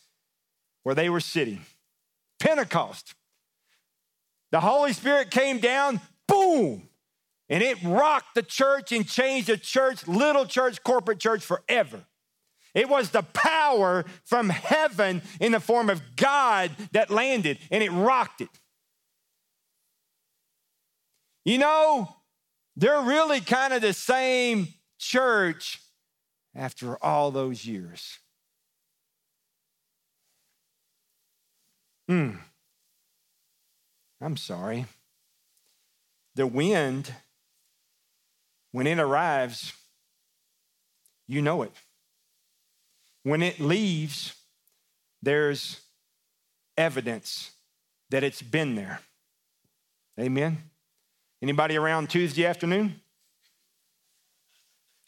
where 0.85 0.95
they 0.95 1.09
were 1.09 1.21
sitting. 1.21 1.63
Pentecost. 2.39 3.15
The 4.51 4.61
Holy 4.61 4.93
Spirit 4.93 5.31
came 5.31 5.59
down, 5.59 6.01
boom, 6.29 6.89
and 7.49 7.63
it 7.63 7.83
rocked 7.83 8.35
the 8.35 8.43
church 8.43 8.93
and 8.93 9.07
changed 9.07 9.49
the 9.49 9.57
church, 9.57 10.07
little 10.07 10.47
church, 10.47 10.83
corporate 10.83 11.19
church 11.19 11.43
forever. 11.45 12.05
It 12.75 12.89
was 12.89 13.11
the 13.11 13.23
power 13.23 14.05
from 14.25 14.49
heaven 14.49 15.23
in 15.41 15.53
the 15.53 15.61
form 15.61 15.91
of 15.91 16.17
God 16.17 16.71
that 16.93 17.11
landed 17.11 17.59
and 17.71 17.83
it 17.83 17.91
rocked 17.91 18.41
it. 18.41 18.49
You 21.45 21.59
know, 21.59 22.15
they're 22.77 23.03
really 23.03 23.41
kind 23.41 23.73
of 23.73 23.83
the 23.83 23.93
same 23.93 24.69
church 24.99 25.81
after 26.55 27.03
all 27.03 27.31
those 27.31 27.65
years. 27.65 28.19
Hmm. 32.09 32.37
I'm 34.21 34.37
sorry. 34.37 34.87
The 36.35 36.47
wind, 36.47 37.13
when 38.71 38.87
it 38.87 38.99
arrives, 38.99 39.73
you 41.27 41.43
know 41.43 41.63
it. 41.63 41.73
When 43.23 43.43
it 43.43 43.61
leaves, 43.61 44.35
there's 45.23 45.81
evidence 46.77 47.53
that 48.11 48.25
it's 48.25 48.43
been 48.43 48.75
there. 48.75 49.01
Amen. 50.19 50.71
Anybody 51.43 51.77
around 51.77 52.09
Tuesday 52.09 52.47
afternoon? 52.47 53.01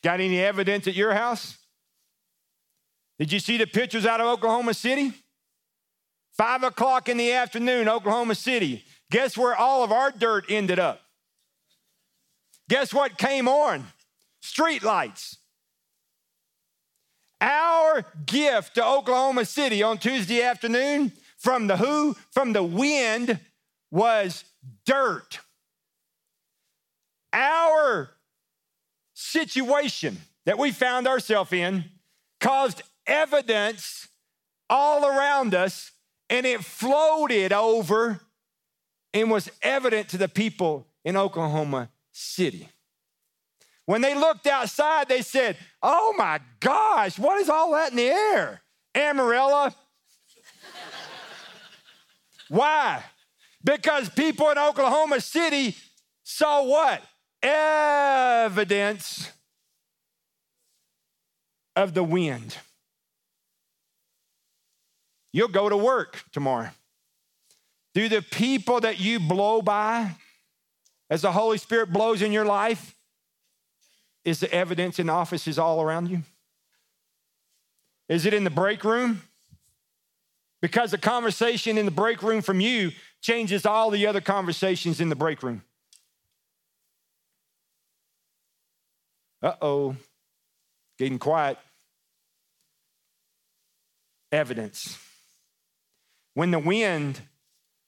Got 0.03 0.21
any 0.21 0.41
evidence 0.41 0.89
at 0.89 0.95
your 0.95 1.15
house? 1.15 1.57
Did 3.21 3.33
you 3.33 3.39
see 3.39 3.57
the 3.57 3.67
pictures 3.67 4.05
out 4.05 4.21
of 4.21 4.27
Oklahoma 4.27 4.75
City? 4.75 5.13
Five 6.37 6.65
o'clock 6.65 7.09
in 7.09 7.17
the 7.17 7.33
afternoon, 7.33 7.89
Oklahoma 7.89 8.35
City. 8.35 8.85
Guess 9.13 9.39
where 9.39 9.55
all 9.55 9.85
of 9.85 9.93
our 9.93 10.11
dirt 10.11 10.47
ended 10.49 10.81
up? 10.81 11.01
Guess 12.69 12.93
what 12.93 13.17
came 13.17 13.47
on? 13.47 13.85
Street 14.43 14.83
lights. 14.83 15.39
Our 17.41 18.05
gift 18.27 18.75
to 18.75 18.85
Oklahoma 18.85 19.45
City 19.45 19.85
on 19.85 19.99
Tuesday 19.99 20.43
afternoon 20.43 21.13
from 21.39 21.69
the 21.69 21.77
who? 21.77 22.17
From 22.33 22.53
the 22.53 22.63
wind 22.65 23.39
was 23.93 24.45
dirt. 24.85 25.39
Our 27.35 28.11
situation 29.13 30.17
that 30.47 30.57
we 30.57 30.71
found 30.71 31.09
ourselves 31.09 31.53
in 31.53 31.85
caused 32.41 32.83
evidence 33.07 34.09
all 34.71 35.05
around 35.05 35.55
us, 35.55 35.91
and 36.31 36.47
it 36.47 36.65
floated 36.65 37.53
over 37.53 38.21
and 39.13 39.31
was 39.31 39.51
evident 39.63 40.09
to 40.11 40.17
the 40.17 40.29
people 40.29 40.87
in 41.05 41.17
Oklahoma 41.17 41.91
City. 42.13 42.69
When 43.87 44.01
they 44.01 44.15
looked 44.15 44.47
outside, 44.47 45.09
they 45.09 45.23
said, 45.23 45.57
Oh 45.83 46.15
my 46.17 46.41
gosh, 46.61 47.19
what 47.19 47.41
is 47.41 47.49
all 47.49 47.73
that 47.73 47.91
in 47.91 47.97
the 47.97 48.09
air? 48.09 48.63
Amarillo. 48.95 49.71
Why? 52.49 53.03
Because 53.63 54.09
people 54.09 54.51
in 54.51 54.59
Oklahoma 54.59 55.21
City 55.21 55.77
saw 56.23 56.65
what? 56.65 57.03
Evidence 57.45 59.31
of 61.77 61.95
the 61.95 62.03
wind. 62.03 62.57
You'll 65.33 65.49
go 65.49 65.69
to 65.69 65.77
work 65.77 66.25
tomorrow. 66.33 66.71
Do 67.93 68.09
the 68.09 68.23
people 68.23 68.81
that 68.81 68.99
you 68.99 69.21
blow 69.21 69.63
by, 69.63 70.13
as 71.11 71.23
the 71.23 71.33
Holy 71.33 71.59
Spirit 71.59 71.93
blows 71.93 72.23
in 72.23 72.33
your 72.33 72.45
life, 72.45 72.95
is 74.25 74.41
the 74.41 74.53
evidence 74.53 74.99
in 74.99 75.11
offices 75.11 75.59
all 75.59 75.83
around 75.83 76.09
you? 76.09 76.23
Is 78.09 78.27
it 78.27 78.35
in 78.35 78.45
the 78.45 78.51
break 78.51 78.85
room? 78.85 79.23
Because 80.63 80.93
the 80.93 80.99
conversation 80.99 81.77
in 81.77 81.85
the 81.85 81.91
break 81.91 82.23
room 82.23 82.41
from 82.41 82.61
you 82.61 82.93
changes 83.21 83.67
all 83.67 83.91
the 83.91 84.07
other 84.07 84.21
conversations 84.21 85.01
in 85.01 85.09
the 85.09 85.17
break 85.17 85.43
room. 85.43 85.63
Uh 89.45 89.55
oh, 89.61 89.97
getting 90.99 91.19
quiet. 91.19 91.59
Evidence. 94.33 94.99
When 96.33 96.51
the 96.51 96.59
wind 96.59 97.21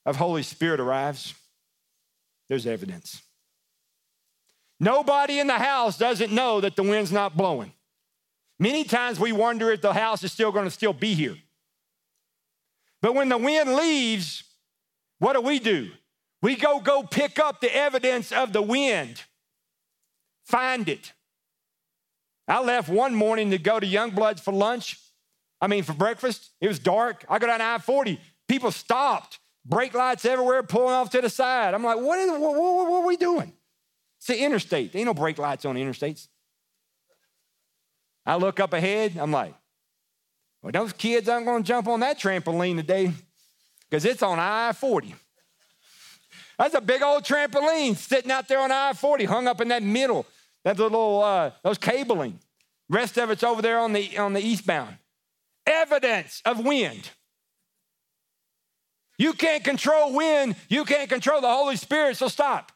of 0.05 0.17
Holy 0.17 0.43
Spirit 0.43 0.81
arrives, 0.81 1.35
there's 2.51 2.67
evidence. 2.67 3.23
Nobody 4.79 5.39
in 5.39 5.47
the 5.47 5.55
house 5.55 5.97
doesn't 5.97 6.31
know 6.31 6.61
that 6.61 6.77
the 6.77 6.83
wind's 6.83 7.11
not 7.11 7.39
blowing. 7.39 7.73
Many 8.59 8.85
times 8.85 9.19
we 9.19 9.33
wonder 9.33 9.73
if 9.73 9.81
the 9.81 9.95
house 9.95 10.23
is 10.23 10.33
still 10.33 10.53
going 10.53 10.67
to 10.67 10.71
still 10.71 10.93
be 10.93 11.15
here. 11.15 11.37
But 13.01 13.15
when 13.15 13.31
the 13.31 13.39
wind 13.39 13.75
leaves, 13.75 14.45
what 15.21 15.33
do 15.33 15.41
we 15.41 15.59
do? 15.59 15.89
We 16.43 16.55
go 16.55 16.81
go 16.81 17.03
pick 17.03 17.39
up 17.39 17.63
the 17.63 17.75
evidence 17.75 18.31
of 18.31 18.53
the 18.53 18.61
wind. 18.61 19.23
Find 20.45 20.87
it. 20.87 21.13
I 22.49 22.63
left 22.63 22.89
one 22.89 23.15
morning 23.15 23.51
to 23.51 23.59
go 23.59 23.81
to 23.81 23.87
Youngbloods 23.87 24.41
for 24.41 24.53
lunch. 24.53 25.01
I 25.61 25.67
mean, 25.67 25.83
for 25.83 25.95
breakfast. 25.95 26.51
It 26.61 26.69
was 26.69 26.79
dark. 26.79 27.25
I 27.29 27.39
go 27.39 27.47
down 27.47 27.61
I 27.61 27.79
40. 27.79 28.21
People 28.47 28.71
stopped, 28.71 29.41
brake 29.65 29.95
lights 29.95 30.25
everywhere, 30.25 30.63
pulling 30.63 30.95
off 30.95 31.11
to 31.11 31.21
the 31.21 31.31
side. 31.31 31.75
I'm 31.75 31.83
like, 31.83 31.99
what, 31.99 32.19
is, 32.19 32.31
what, 32.31 32.41
what, 32.41 32.91
what 32.91 33.03
are 33.03 33.07
we 33.07 33.17
doing? 33.17 33.53
It's 34.19 34.29
the 34.29 34.39
interstate. 34.39 34.93
There 34.93 35.01
ain't 35.01 35.07
no 35.07 35.15
brake 35.15 35.39
lights 35.39 35.65
on 35.65 35.75
the 35.75 35.83
interstates. 35.83 36.29
I 38.25 38.37
look 38.37 38.61
up 38.61 38.73
ahead. 38.73 39.17
I'm 39.17 39.31
like, 39.31 39.55
well, 40.63 40.73
those 40.73 40.93
kids 40.93 41.29
aren't 41.29 41.47
going 41.47 41.63
to 41.63 41.67
jump 41.67 41.89
on 41.89 42.01
that 42.01 42.19
trampoline 42.19 42.77
today 42.77 43.13
because 43.89 44.05
it's 44.05 44.23
on 44.23 44.39
I 44.39 44.73
40. 44.73 45.15
That's 46.59 46.75
a 46.75 46.81
big 46.81 47.03
old 47.03 47.23
trampoline 47.23 47.97
sitting 47.97 48.31
out 48.31 48.49
there 48.49 48.61
on 48.61 48.73
I 48.73 48.93
40, 48.93 49.25
hung 49.25 49.47
up 49.47 49.61
in 49.61 49.69
that 49.69 49.83
middle. 49.83 50.27
That 50.67 50.81
little, 50.81 51.23
uh, 51.23 51.53
those 51.63 51.79
cabling. 51.79 52.41
Rest 52.89 53.17
of 53.19 53.31
it's 53.31 53.45
over 53.45 53.63
there 53.63 53.79
on 53.79 53.93
the, 53.93 54.19
on 54.19 54.33
the 54.33 54.41
eastbound. 54.41 54.97
Evidence 55.65 56.43
of 56.45 56.65
wind. 56.65 57.09
You 59.17 59.33
can't 59.33 59.63
control 59.63 60.13
wind, 60.13 60.57
you 60.69 60.85
can't 60.85 61.09
control 61.09 61.41
the 61.41 61.49
Holy 61.49 61.77
Spirit, 61.77 62.17
so 62.17 62.27
stop. 62.27 62.73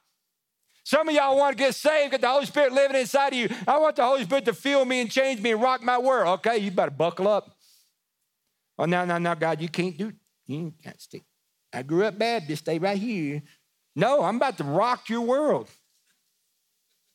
Some 0.84 1.08
of 1.08 1.14
y'all 1.16 1.36
want 1.36 1.58
to 1.58 1.64
get 1.64 1.74
saved, 1.74 2.12
get 2.12 2.20
the 2.20 2.28
Holy 2.28 2.46
Spirit 2.46 2.72
living 2.72 2.96
inside 2.96 3.32
of 3.32 3.38
you. 3.40 3.48
I 3.66 3.76
want 3.78 3.96
the 3.96 4.04
Holy 4.04 4.22
Spirit 4.22 4.44
to 4.44 4.54
fill 4.54 4.84
me 4.84 5.00
and 5.00 5.10
change 5.10 5.40
me 5.40 5.50
and 5.50 5.60
rock 5.60 5.82
my 5.82 5.98
world. 5.98 6.38
Okay, 6.38 6.58
you 6.58 6.70
better 6.70 6.92
buckle 6.92 7.26
up. 7.26 7.50
Oh, 8.78 8.84
no, 8.84 9.04
no, 9.04 9.18
no, 9.18 9.34
God, 9.34 9.60
you 9.60 9.68
can't 9.68 9.98
do 9.98 10.10
it. 10.10 10.14
You 10.46 10.72
can't 10.80 11.00
stay. 11.00 11.24
I 11.72 11.82
grew 11.82 12.04
up 12.04 12.16
bad. 12.16 12.42
Baptist, 12.42 12.62
stay 12.62 12.78
right 12.78 12.96
here. 12.96 13.42
No, 13.96 14.22
I'm 14.22 14.36
about 14.36 14.58
to 14.58 14.64
rock 14.64 15.08
your 15.08 15.22
world. 15.22 15.68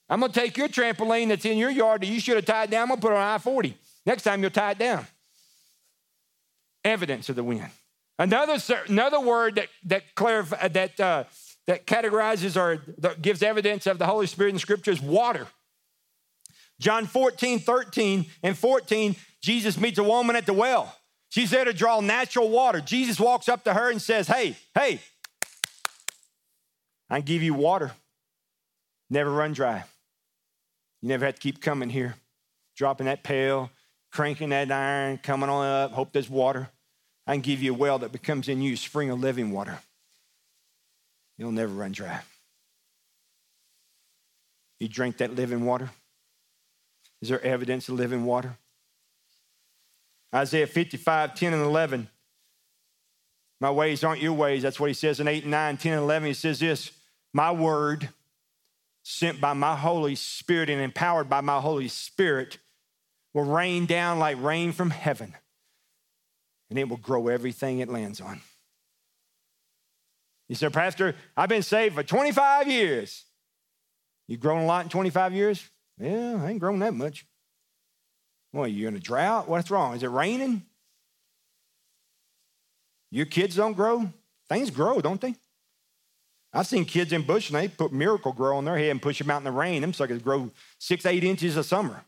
I'm 0.09 0.19
gonna 0.19 0.33
take 0.33 0.57
your 0.57 0.67
trampoline 0.67 1.29
that's 1.29 1.45
in 1.45 1.57
your 1.57 1.69
yard 1.71 2.01
that 2.01 2.07
you 2.07 2.19
should 2.19 2.35
have 2.35 2.45
tied 2.45 2.69
down, 2.69 2.83
I'm 2.83 2.87
gonna 2.89 3.01
put 3.01 3.11
it 3.11 3.17
on 3.17 3.23
I 3.23 3.37
40. 3.37 3.75
Next 4.05 4.23
time 4.23 4.41
you'll 4.41 4.51
tie 4.51 4.71
it 4.71 4.77
down. 4.77 5.05
Evidence 6.83 7.29
of 7.29 7.35
the 7.35 7.43
wind. 7.43 7.69
Another, 8.19 8.57
another 8.87 9.19
word 9.19 9.55
that, 9.55 9.67
that, 9.85 10.15
clarify, 10.15 10.67
that, 10.67 10.99
uh, 10.99 11.23
that 11.67 11.85
categorizes 11.85 12.55
or 12.55 12.81
gives 13.15 13.41
evidence 13.41 13.87
of 13.87 13.97
the 13.97 14.05
Holy 14.05 14.27
Spirit 14.27 14.53
in 14.53 14.59
Scripture 14.59 14.91
is 14.91 15.01
water. 15.01 15.47
John 16.79 17.07
14, 17.07 17.59
13, 17.59 18.25
and 18.43 18.57
14, 18.57 19.15
Jesus 19.41 19.77
meets 19.79 19.97
a 19.97 20.03
woman 20.03 20.35
at 20.35 20.45
the 20.45 20.53
well. 20.53 20.95
She's 21.29 21.49
there 21.49 21.65
to 21.65 21.73
draw 21.73 21.99
natural 21.99 22.49
water. 22.49 22.79
Jesus 22.79 23.19
walks 23.19 23.49
up 23.49 23.63
to 23.65 23.73
her 23.73 23.89
and 23.89 24.01
says, 24.01 24.27
Hey, 24.27 24.55
hey, 24.73 24.99
I 27.09 27.21
give 27.21 27.43
you 27.43 27.53
water. 27.53 27.91
Never 29.09 29.31
run 29.31 29.53
dry. 29.53 29.83
You 31.01 31.09
never 31.09 31.25
have 31.25 31.35
to 31.35 31.41
keep 31.41 31.61
coming 31.61 31.89
here, 31.89 32.15
dropping 32.75 33.05
that 33.05 33.23
pail, 33.23 33.69
cranking 34.11 34.49
that 34.49 34.71
iron, 34.71 35.17
coming 35.17 35.49
on 35.49 35.65
up, 35.65 35.91
hope 35.91 36.13
there's 36.13 36.29
water. 36.29 36.69
I 37.27 37.33
can 37.33 37.41
give 37.41 37.61
you 37.61 37.73
a 37.73 37.77
well 37.77 37.99
that 37.99 38.11
becomes 38.11 38.47
in 38.47 38.61
you 38.61 38.73
a 38.73 38.77
spring 38.77 39.09
of 39.09 39.19
living 39.19 39.51
water. 39.51 39.79
You'll 41.37 41.51
never 41.51 41.73
run 41.73 41.91
dry. 41.91 42.21
You 44.79 44.87
drink 44.87 45.17
that 45.17 45.35
living 45.35 45.65
water. 45.65 45.89
Is 47.21 47.29
there 47.29 47.41
evidence 47.41 47.89
of 47.89 47.95
living 47.95 48.25
water? 48.25 48.57
Isaiah 50.33 50.67
55, 50.67 51.33
10 51.33 51.53
and 51.53 51.63
11. 51.63 52.09
My 53.61 53.71
ways 53.71 54.03
aren't 54.03 54.21
your 54.21 54.33
ways. 54.33 54.63
That's 54.63 54.79
what 54.79 54.89
he 54.89 54.93
says 54.93 55.19
in 55.19 55.27
8 55.27 55.43
and 55.43 55.51
9, 55.51 55.77
10 55.77 55.93
and 55.93 56.01
11. 56.01 56.27
He 56.27 56.33
says 56.33 56.59
this 56.59 56.91
My 57.33 57.51
word, 57.51 58.09
sent 59.07 59.39
by 59.39 59.53
my 59.53 59.75
Holy 59.75 60.15
Spirit 60.15 60.67
and 60.67 60.81
empowered 60.81 61.29
by 61.29 61.39
my 61.39 61.59
Holy 61.59 61.87
Spirit, 61.87 62.57
will 63.35 63.43
rain 63.43 63.85
down 63.85 64.17
like 64.17 64.41
rain 64.41 64.71
from 64.71 64.89
heaven 64.89 65.35
and 66.71 66.79
it 66.79 66.89
will 66.89 66.97
grow 66.97 67.27
everything 67.27 67.79
it 67.79 67.87
lands 67.87 68.19
on. 68.19 68.41
You 70.49 70.55
said, 70.55 70.73
Pastor, 70.73 71.15
I've 71.37 71.49
been 71.49 71.61
saved 71.61 71.93
for 71.93 72.01
25 72.01 72.67
years. 72.67 73.25
You've 74.27 74.39
grown 74.39 74.63
a 74.63 74.65
lot 74.65 74.85
in 74.85 74.89
25 74.89 75.33
years? 75.33 75.69
Yeah, 75.99 76.41
I 76.41 76.49
ain't 76.49 76.59
grown 76.59 76.79
that 76.79 76.95
much. 76.95 77.27
Well, 78.53 78.67
you're 78.67 78.87
in 78.87 78.95
a 78.95 78.99
drought? 78.99 79.47
What's 79.47 79.69
wrong? 79.69 79.95
Is 79.95 80.01
it 80.01 80.09
raining? 80.09 80.63
Your 83.11 83.27
kids 83.27 83.55
don't 83.55 83.73
grow? 83.73 84.11
Things 84.49 84.71
grow, 84.71 84.99
don't 84.99 85.21
they? 85.21 85.35
I've 86.55 86.67
seen 86.67 86.85
kids 86.85 87.11
in 87.11 87.23
bush 87.23 87.49
and 87.49 87.59
they 87.59 87.67
put 87.67 87.91
miracle 87.91 88.31
grow 88.31 88.57
on 88.57 88.63
their 88.63 88.77
head 88.77 88.89
and 88.89 89.01
push 89.01 89.19
them 89.19 89.29
out 89.29 89.39
in 89.39 89.43
the 89.43 89.51
rain. 89.51 89.81
Them 89.81 89.93
suckers 89.93 90.21
grow 90.21 90.49
six, 90.79 91.05
eight 91.05 91.25
inches 91.25 91.57
a 91.57 91.63
summer. 91.63 92.05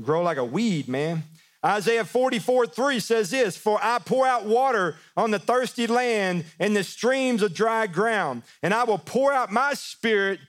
Grow 0.00 0.22
like 0.22 0.38
a 0.38 0.44
weed, 0.44 0.88
man. 0.88 1.24
Isaiah 1.64 2.04
44 2.04 2.66
3 2.66 3.00
says 3.00 3.30
this 3.30 3.56
For 3.56 3.78
I 3.82 3.98
pour 3.98 4.26
out 4.26 4.46
water 4.46 4.96
on 5.16 5.30
the 5.30 5.38
thirsty 5.38 5.86
land 5.86 6.46
and 6.58 6.74
the 6.74 6.82
streams 6.82 7.42
of 7.42 7.54
dry 7.54 7.86
ground, 7.86 8.42
and 8.62 8.72
I 8.72 8.84
will 8.84 8.98
pour 8.98 9.32
out 9.32 9.52
my 9.52 9.74
spirit 9.74 10.40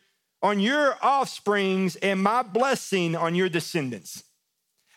on 0.41 0.59
your 0.59 0.95
offsprings 1.03 1.97
and 1.97 2.23
my 2.23 2.43
blessing 2.43 3.15
on 3.15 3.35
your 3.35 3.49
descendants. 3.49 4.23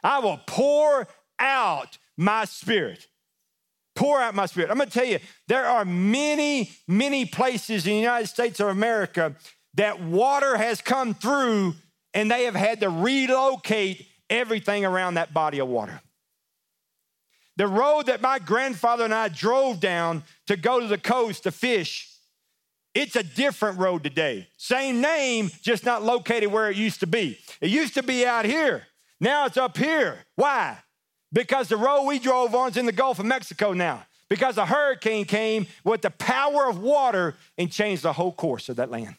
I 0.05 0.21
will 0.21 0.41
pour 0.47 1.09
out 1.39 1.99
my 2.17 2.45
spirit. 2.45 3.07
Pour 3.99 4.21
out 4.21 4.33
my 4.33 4.47
spirit. 4.47 4.71
I'm 4.71 4.79
gonna 4.79 4.89
tell 4.89 5.05
you, 5.05 5.19
there 5.49 5.67
are 5.67 5.85
many, 5.85 6.71
many 6.87 7.25
places 7.27 7.85
in 7.85 7.95
the 7.95 7.99
United 7.99 8.29
States 8.29 8.61
of 8.61 8.69
America 8.69 9.35
that 9.75 10.01
water 10.01 10.57
has 10.57 10.81
come 10.81 11.15
through 11.15 11.75
and 12.15 12.31
they 12.31 12.45
have 12.45 12.55
had 12.55 12.79
to 12.79 12.91
relocate 12.91 14.07
everything 14.31 14.85
around 14.85 15.15
that 15.15 15.35
body 15.35 15.59
of 15.59 15.67
water. 15.67 16.01
The 17.57 17.67
road 17.67 18.07
that 18.07 18.21
my 18.21 18.39
grandfather 18.39 19.03
and 19.03 19.13
I 19.13 19.27
drove 19.31 19.81
down 19.81 20.23
to 20.47 20.57
go 20.57 20.79
to 20.79 20.87
the 20.87 20.97
coast 20.97 21.43
to 21.43 21.51
fish, 21.51 22.09
it's 22.95 23.17
a 23.17 23.25
different 23.25 23.81
road 23.81 24.05
today. 24.05 24.47
Same 24.59 25.01
name, 25.01 25.51
just 25.61 25.85
not 25.85 26.05
located 26.05 26.53
where 26.53 26.71
it 26.71 26.77
used 26.77 27.01
to 27.01 27.09
be. 27.09 27.37
It 27.61 27.71
used 27.71 27.95
to 27.95 28.05
be 28.05 28.25
out 28.25 28.45
here. 28.45 28.87
Now 29.21 29.47
it's 29.47 29.57
up 29.57 29.77
here. 29.77 30.19
Why? 30.37 30.79
Because 31.33 31.69
the 31.69 31.77
road 31.77 32.05
we 32.05 32.19
drove 32.19 32.55
on 32.55 32.71
is 32.71 32.77
in 32.77 32.87
the 32.87 32.93
Gulf 32.93 33.19
of 33.19 33.27
Mexico 33.27 33.73
now. 33.73 34.05
Because 34.29 34.59
a 34.59 34.67
hurricane 34.67 35.25
came 35.25 35.67
with 35.85 36.03
the 36.03 36.11
power 36.11 36.69
of 36.69 36.79
water 36.79 37.35
and 37.57 37.71
changed 37.71 38.03
the 38.03 38.13
whole 38.13 38.33
course 38.33 38.69
of 38.69 38.77
that 38.77 38.91
land. 38.91 39.17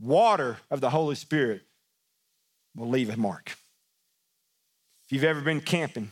Water 0.00 0.58
of 0.70 0.80
the 0.80 0.90
Holy 0.90 1.14
Spirit 1.14 1.62
will 2.76 2.88
leave 2.88 3.10
a 3.10 3.16
mark. 3.16 3.50
If 5.06 5.12
you've 5.12 5.24
ever 5.24 5.40
been 5.40 5.60
camping, 5.60 6.10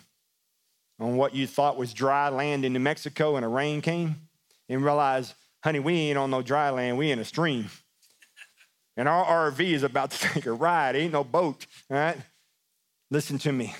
on 0.98 1.16
what 1.16 1.34
you 1.34 1.46
thought 1.46 1.76
was 1.76 1.92
dry 1.92 2.28
land 2.28 2.64
in 2.64 2.72
New 2.72 2.80
Mexico 2.80 3.36
and 3.36 3.44
a 3.44 3.48
rain 3.48 3.80
came 3.80 4.16
and 4.68 4.82
realized, 4.82 5.34
honey, 5.62 5.78
we 5.78 5.94
ain't 5.94 6.18
on 6.18 6.30
no 6.30 6.42
dry 6.42 6.70
land, 6.70 6.96
we 6.96 7.10
in 7.10 7.18
a 7.18 7.24
stream. 7.24 7.66
And 8.96 9.08
our 9.08 9.50
RV 9.50 9.60
is 9.60 9.82
about 9.82 10.10
to 10.12 10.18
take 10.28 10.46
a 10.46 10.52
ride. 10.52 10.96
ain't 10.96 11.12
no 11.12 11.24
boat, 11.24 11.66
all 11.90 11.96
right? 11.96 12.16
Listen 13.10 13.38
to 13.38 13.52
me. 13.52 13.74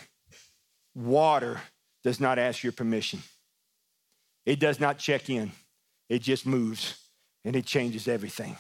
Water 0.97 1.61
does 2.03 2.21
not 2.21 2.39
ask 2.39 2.63
your 2.63 2.73
permission. 2.73 3.23
It 4.47 4.59
does 4.59 4.81
not 4.81 4.99
check 4.99 5.29
in. 5.29 5.53
It 6.09 6.23
just 6.23 6.47
moves 6.47 6.99
and 7.45 7.55
it 7.55 7.67
changes 7.67 8.09
everything. 8.09 8.57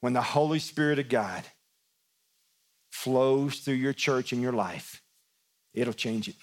When 0.00 0.12
the 0.12 0.20
Holy 0.20 0.58
Spirit 0.58 0.98
of 0.98 1.08
God 1.08 1.42
flows 2.90 3.60
through 3.60 3.74
your 3.74 3.94
church 3.94 4.32
and 4.32 4.42
your 4.42 4.52
life, 4.52 5.00
it'll 5.72 5.94
change 5.94 6.28
it. 6.28 6.36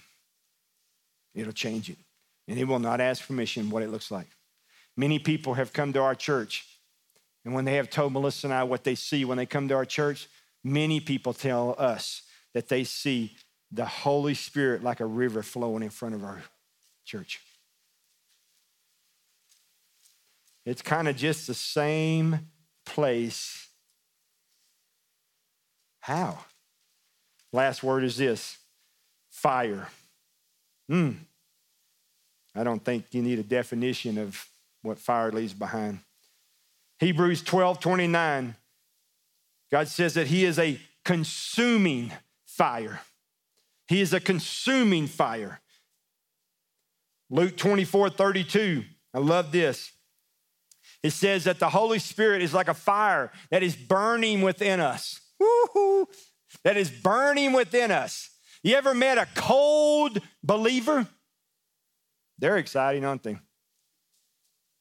It'll 1.36 1.54
change 1.54 1.90
it. 1.90 1.98
And 2.48 2.58
it 2.58 2.66
will 2.66 2.80
not 2.80 3.00
ask 3.00 3.28
permission 3.28 3.70
what 3.70 3.84
it 3.84 3.90
looks 3.90 4.10
like. 4.10 4.28
Many 4.98 5.20
people 5.20 5.54
have 5.54 5.72
come 5.72 5.94
to 5.94 6.02
our 6.02 6.16
church, 6.16 6.66
and 7.46 7.54
when 7.54 7.66
they 7.66 7.76
have 7.76 7.90
told 7.90 8.14
Melissa 8.14 8.48
and 8.48 8.54
I 8.54 8.64
what 8.64 8.84
they 8.84 8.96
see 8.96 9.24
when 9.24 9.38
they 9.38 9.46
come 9.46 9.68
to 9.68 9.76
our 9.76 9.86
church, 9.86 10.28
many 10.64 11.00
people 11.00 11.34
tell 11.34 11.76
us 11.78 12.24
that 12.54 12.70
they 12.70 12.84
see 12.84 13.36
the 13.74 13.86
Holy 13.86 14.36
Spirit 14.36 14.84
like 14.84 15.00
a 15.00 15.06
river 15.06 15.42
flowing 15.42 15.84
in 15.84 15.90
front 15.90 16.14
of 16.14 16.24
our 16.24 16.44
church. 17.06 17.42
It's 20.66 20.82
kind 20.82 21.08
of 21.08 21.16
just 21.16 21.48
the 21.48 21.54
same 21.54 22.52
place. 22.86 23.68
How? 26.02 26.38
Last 27.52 27.84
word 27.84 28.04
is 28.04 28.18
this 28.18 28.58
fire. 29.30 29.88
Hmm. 30.88 31.12
I 32.56 32.64
don't 32.64 32.84
think 32.84 33.06
you 33.12 33.22
need 33.22 33.40
a 33.40 33.44
definition 33.44 34.18
of 34.18 34.48
what 34.84 35.00
fire 35.00 35.32
leaves 35.32 35.54
behind. 35.54 36.00
Hebrews 37.00 37.42
12 37.42 37.80
29. 37.80 38.56
God 39.72 39.88
says 39.88 40.14
that 40.14 40.28
He 40.28 40.46
is 40.46 40.60
a 40.60 40.80
consuming 41.04 42.12
fire. 42.46 43.02
He 43.88 44.02
is 44.02 44.14
a 44.14 44.20
consuming 44.20 45.08
fire. 45.08 45.62
Luke 47.30 47.58
24 47.58 48.10
32. 48.10 48.84
I 49.14 49.20
love 49.20 49.52
this. 49.52 49.92
It 51.02 51.12
says 51.12 51.44
that 51.44 51.60
the 51.60 51.70
Holy 51.70 52.00
Spirit 52.00 52.42
is 52.42 52.54
like 52.54 52.70
a 52.70 52.74
fire 52.74 53.32
that 53.52 53.62
is 53.62 53.76
burning 53.76 54.42
within 54.42 54.80
us. 54.80 55.20
Woo-hoo, 55.40 56.08
that 56.64 56.78
is 56.78 56.90
burning 56.90 57.52
within 57.52 57.92
us. 57.92 58.30
You 58.64 58.76
ever 58.76 58.94
met 58.94 59.18
a 59.18 59.28
cold 59.36 60.20
believer? 60.42 61.06
They're 62.40 62.58
exciting, 62.58 63.04
aren't 63.04 63.24
they? 63.24 63.38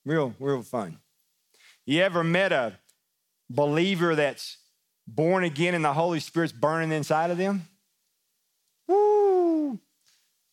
Real, 0.05 0.35
real 0.39 0.63
fun. 0.63 0.99
You 1.85 2.03
ever 2.03 2.23
met 2.23 2.53
a 2.53 2.79
believer 3.51 4.15
that's 4.15 4.59
born 5.07 5.43
again 5.43 5.75
and 5.75 5.85
the 5.85 5.93
Holy 5.93 6.21
Spirit's 6.21 6.53
burning 6.53 6.93
inside 6.93 7.31
of 7.31 7.39
them? 7.39 7.63
Woo! 8.93 9.79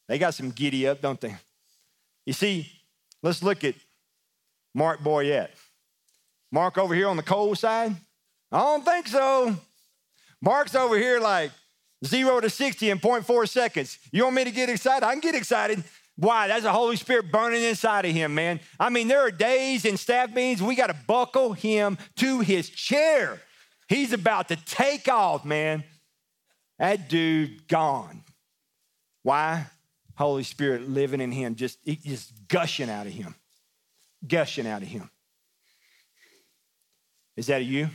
They 0.07 0.17
got 0.17 0.33
some 0.33 0.51
giddy 0.51 0.87
up, 0.87 1.01
don't 1.01 1.19
they? 1.19 1.35
You 2.25 2.33
see, 2.33 2.71
let's 3.21 3.43
look 3.43 3.63
at 3.63 3.75
Mark 4.73 5.01
Boyette. 5.01 5.51
Mark 6.51 6.77
over 6.77 6.95
here 6.95 7.07
on 7.07 7.17
the 7.17 7.23
cold 7.23 7.57
side? 7.57 7.95
I 8.51 8.59
don't 8.59 8.83
think 8.83 9.07
so. 9.07 9.55
Mark's 10.41 10.73
over 10.73 10.97
here 10.97 11.19
like, 11.19 11.51
Zero 12.05 12.39
to 12.39 12.49
60 12.49 12.89
in 12.89 12.99
0.4 12.99 13.49
seconds. 13.49 13.97
You 14.11 14.23
want 14.23 14.35
me 14.37 14.45
to 14.45 14.51
get 14.51 14.69
excited? 14.69 15.05
I 15.05 15.11
can 15.11 15.19
get 15.19 15.35
excited. 15.35 15.83
Why? 16.15 16.47
That's 16.47 16.63
the 16.63 16.71
Holy 16.71 16.95
Spirit 16.95 17.31
burning 17.31 17.63
inside 17.63 18.05
of 18.05 18.11
him, 18.11 18.35
man. 18.35 18.61
I 18.79 18.89
mean, 18.89 19.07
there 19.07 19.19
are 19.19 19.31
days 19.31 19.85
in 19.85 19.97
staff 19.97 20.29
meetings 20.29 20.61
we 20.61 20.75
got 20.75 20.87
to 20.87 20.97
buckle 21.07 21.53
him 21.53 21.97
to 22.17 22.39
his 22.39 22.69
chair. 22.69 23.41
He's 23.89 24.13
about 24.13 24.47
to 24.49 24.55
take 24.55 25.07
off, 25.07 25.43
man. 25.43 25.83
That 26.77 27.09
dude 27.09 27.67
gone. 27.67 28.21
Why? 29.23 29.65
Holy 30.15 30.43
Spirit 30.43 30.89
living 30.89 31.21
in 31.21 31.31
him, 31.31 31.55
just, 31.55 31.83
just 31.85 32.47
gushing 32.47 32.89
out 32.89 33.07
of 33.07 33.13
him. 33.13 33.35
Gushing 34.27 34.67
out 34.67 34.81
of 34.81 34.87
him. 34.87 35.09
Is 37.37 37.47
that 37.47 37.63
you? 37.63 37.89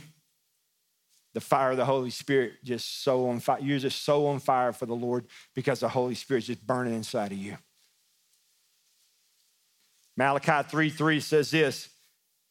The 1.35 1.41
fire 1.41 1.71
of 1.71 1.77
the 1.77 1.85
Holy 1.85 2.09
Spirit 2.09 2.53
just 2.63 3.03
so 3.03 3.29
on 3.29 3.41
fire. 3.41 3.59
You're 3.59 3.77
just 3.77 4.03
so 4.03 4.25
on 4.27 4.39
fire 4.39 4.73
for 4.73 4.87
the 4.87 4.95
Lord 4.95 5.25
because 5.53 5.81
the 5.81 5.89
Holy 5.89 6.15
Spirit's 6.15 6.47
just 6.47 6.65
burning 6.65 6.95
inside 6.95 7.31
of 7.31 7.37
you. 7.37 7.57
Malachi 10.17 10.67
3 10.67 10.89
3 10.89 11.19
says 11.19 11.51
this 11.51 11.89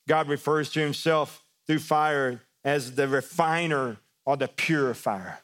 God 0.07 0.29
refers 0.29 0.71
to 0.71 0.81
himself 0.81 1.43
through 1.67 1.79
fire 1.79 2.43
as 2.63 2.95
the 2.95 3.09
refiner 3.09 3.97
or 4.25 4.37
the 4.37 4.49
purifier. 4.49 5.39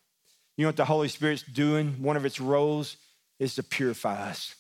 You 0.57 0.65
know 0.65 0.69
what 0.69 0.77
the 0.77 0.85
Holy 0.85 1.09
Spirit's 1.09 1.43
doing? 1.43 2.03
One 2.03 2.17
of 2.17 2.25
its 2.25 2.41
roles 2.41 2.97
is 3.41 3.57
to 3.57 3.65
purify 3.65 4.31
us, 4.31 4.55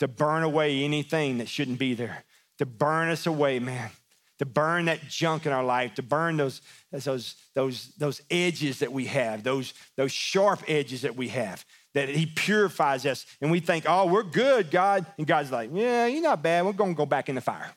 to 0.00 0.08
burn 0.08 0.42
away 0.42 0.82
anything 0.82 1.38
that 1.38 1.48
shouldn't 1.48 1.78
be 1.78 1.94
there, 1.94 2.24
to 2.58 2.66
burn 2.66 3.10
us 3.10 3.26
away, 3.26 3.60
man, 3.60 3.90
to 4.38 4.46
burn 4.46 4.86
that 4.86 5.06
junk 5.08 5.46
in 5.46 5.52
our 5.52 5.62
life, 5.62 5.94
to 5.94 6.02
burn 6.02 6.36
those, 6.36 6.60
those, 6.90 7.36
those, 7.54 7.92
those 7.98 8.20
edges 8.30 8.80
that 8.80 8.92
we 8.92 9.04
have, 9.04 9.44
those, 9.44 9.74
those 9.96 10.10
sharp 10.10 10.64
edges 10.66 11.02
that 11.02 11.14
we 11.14 11.28
have 11.28 11.64
that 11.94 12.08
he 12.08 12.26
purifies 12.26 13.06
us 13.06 13.24
and 13.40 13.50
we 13.50 13.60
think, 13.60 13.84
oh, 13.88 14.06
we're 14.06 14.24
good, 14.24 14.70
God. 14.70 15.06
And 15.16 15.26
God's 15.26 15.52
like, 15.52 15.70
yeah, 15.72 16.06
you're 16.06 16.22
not 16.22 16.42
bad. 16.42 16.64
We're 16.64 16.72
to 16.72 16.94
go 16.94 17.06
back 17.06 17.28
in 17.28 17.36
the 17.36 17.40
fire. 17.40 17.70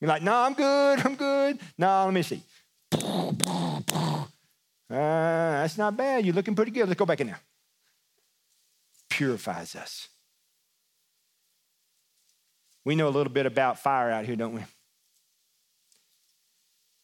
You're 0.00 0.08
like, 0.08 0.22
no, 0.22 0.34
I'm 0.34 0.54
good. 0.54 1.04
I'm 1.04 1.14
good. 1.14 1.60
No, 1.76 2.04
let 2.06 2.14
me 2.14 2.22
see. 2.22 2.42
Uh, 2.92 4.24
that's 4.88 5.76
not 5.76 5.94
bad. 5.96 6.24
You're 6.24 6.34
looking 6.34 6.54
pretty 6.54 6.70
good. 6.70 6.88
Let's 6.88 6.98
go 6.98 7.04
back 7.04 7.20
in 7.20 7.26
there. 7.26 7.40
Purifies 9.20 9.76
us. 9.76 10.08
We 12.86 12.94
know 12.94 13.08
a 13.08 13.10
little 13.10 13.32
bit 13.32 13.44
about 13.44 13.78
fire 13.78 14.10
out 14.10 14.24
here, 14.24 14.36
don't 14.36 14.54
we? 14.54 14.62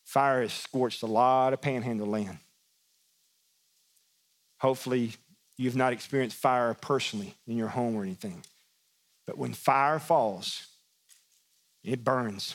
Fire 0.05 0.40
has 0.40 0.52
scorched 0.52 1.02
a 1.02 1.07
lot 1.07 1.52
of 1.52 1.61
panhandle 1.61 2.07
land. 2.07 2.38
Hopefully, 4.61 5.12
You've 5.59 5.76
not 5.76 5.92
experienced 5.92 6.37
fire 6.37 6.74
personally 6.74 7.35
in 7.46 7.57
your 7.57 7.68
home 7.68 7.96
or 7.96 8.02
anything. 8.02 8.42
But 9.26 9.38
when 9.38 9.55
fire 9.55 9.98
falls, 9.98 10.66
it 11.83 12.05
burns, 12.05 12.55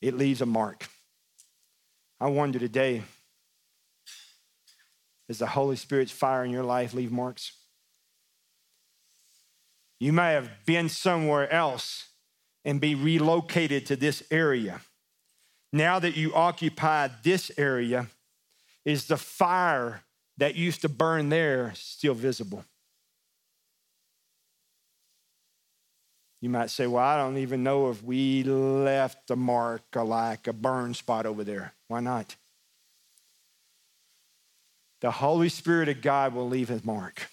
it 0.00 0.14
leaves 0.14 0.40
a 0.40 0.46
mark. 0.46 0.88
I 2.20 2.28
wonder 2.28 2.58
today, 2.58 3.02
does 5.26 5.38
the 5.38 5.46
Holy 5.46 5.76
Spirit's 5.76 6.12
fire 6.12 6.44
in 6.44 6.52
your 6.52 6.62
life 6.62 6.94
leave 6.94 7.10
marks? 7.10 7.52
You 10.02 10.12
may 10.12 10.32
have 10.32 10.50
been 10.66 10.88
somewhere 10.88 11.48
else 11.52 12.08
and 12.64 12.80
be 12.80 12.96
relocated 12.96 13.86
to 13.86 13.94
this 13.94 14.20
area. 14.32 14.80
Now 15.72 16.00
that 16.00 16.16
you 16.16 16.34
occupy 16.34 17.08
this 17.22 17.52
area, 17.56 18.08
is 18.84 19.06
the 19.06 19.16
fire 19.16 20.02
that 20.38 20.56
used 20.56 20.80
to 20.80 20.88
burn 20.88 21.28
there 21.28 21.70
still 21.76 22.14
visible. 22.14 22.64
You 26.40 26.50
might 26.50 26.70
say, 26.70 26.88
Well, 26.88 27.04
I 27.04 27.16
don't 27.16 27.38
even 27.38 27.62
know 27.62 27.88
if 27.88 28.02
we 28.02 28.42
left 28.42 29.30
a 29.30 29.36
mark 29.36 29.82
or 29.94 30.02
like 30.02 30.48
a 30.48 30.52
burn 30.52 30.94
spot 30.94 31.26
over 31.26 31.44
there. 31.44 31.74
Why 31.86 32.00
not? 32.00 32.34
The 35.00 35.12
Holy 35.12 35.48
Spirit 35.48 35.88
of 35.88 36.02
God 36.02 36.34
will 36.34 36.48
leave 36.48 36.70
his 36.70 36.84
mark 36.84 37.28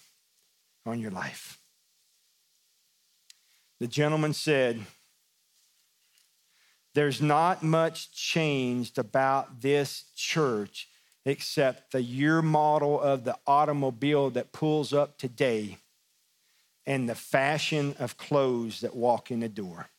on 0.86 1.00
your 1.00 1.10
life. 1.10 1.59
The 3.80 3.88
gentleman 3.88 4.34
said, 4.34 4.82
There's 6.94 7.22
not 7.22 7.63
much 7.63 8.12
changed 8.12 8.98
about 8.98 9.62
this 9.62 10.06
church 10.15 10.88
except 11.26 11.92
the 11.92 12.02
year 12.02 12.42
model 12.42 13.00
of 13.00 13.24
the 13.24 13.38
automobile 13.46 14.30
that 14.32 14.52
pulls 14.52 14.94
up 14.94 15.18
today 15.18 15.78
and 16.86 17.08
the 17.08 17.15
fashion 17.15 17.96
of 18.00 18.18
clothes 18.18 18.82
that 18.82 18.96
walk 18.96 19.32
in 19.32 19.42
the 19.42 19.50
door. 19.50 19.89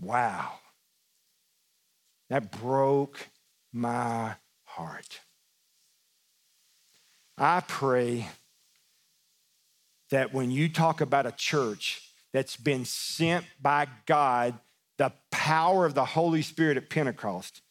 Wow. 0.00 0.54
That 2.30 2.50
broke 2.50 3.28
my 3.72 4.34
heart. 4.64 5.20
I 7.36 7.60
pray 7.60 8.28
that 10.14 10.32
when 10.32 10.48
you 10.48 10.68
talk 10.68 11.00
about 11.00 11.26
a 11.26 11.32
church 11.32 12.00
that's 12.32 12.56
been 12.56 12.84
sent 12.84 13.44
by 13.60 13.88
God, 14.06 14.56
the 14.96 15.12
power 15.32 15.84
of 15.84 15.94
the 15.94 16.04
Holy 16.04 16.40
Spirit 16.40 16.76
at 16.76 16.88
Pentecost, 16.88 17.62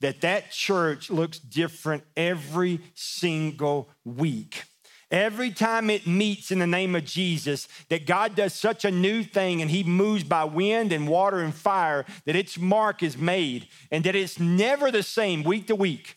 that 0.00 0.20
that 0.22 0.50
church 0.50 1.10
looks 1.10 1.38
different 1.38 2.02
every 2.16 2.80
single 2.94 3.88
week. 4.04 4.64
Every 5.12 5.52
time 5.52 5.90
it 5.90 6.04
meets 6.04 6.50
in 6.50 6.58
the 6.58 6.66
name 6.66 6.96
of 6.96 7.04
Jesus, 7.04 7.68
that 7.88 8.04
God 8.04 8.34
does 8.34 8.52
such 8.52 8.84
a 8.84 8.90
new 8.90 9.22
thing 9.22 9.62
and 9.62 9.70
He 9.70 9.84
moves 9.84 10.24
by 10.24 10.42
wind 10.42 10.90
and 10.90 11.06
water 11.06 11.38
and 11.38 11.54
fire 11.54 12.04
that 12.26 12.34
its 12.34 12.58
mark 12.58 13.04
is 13.04 13.16
made 13.16 13.68
and 13.92 14.02
that 14.02 14.16
it's 14.16 14.40
never 14.40 14.90
the 14.90 15.04
same 15.04 15.44
week 15.44 15.68
to 15.68 15.76
week. 15.76 16.16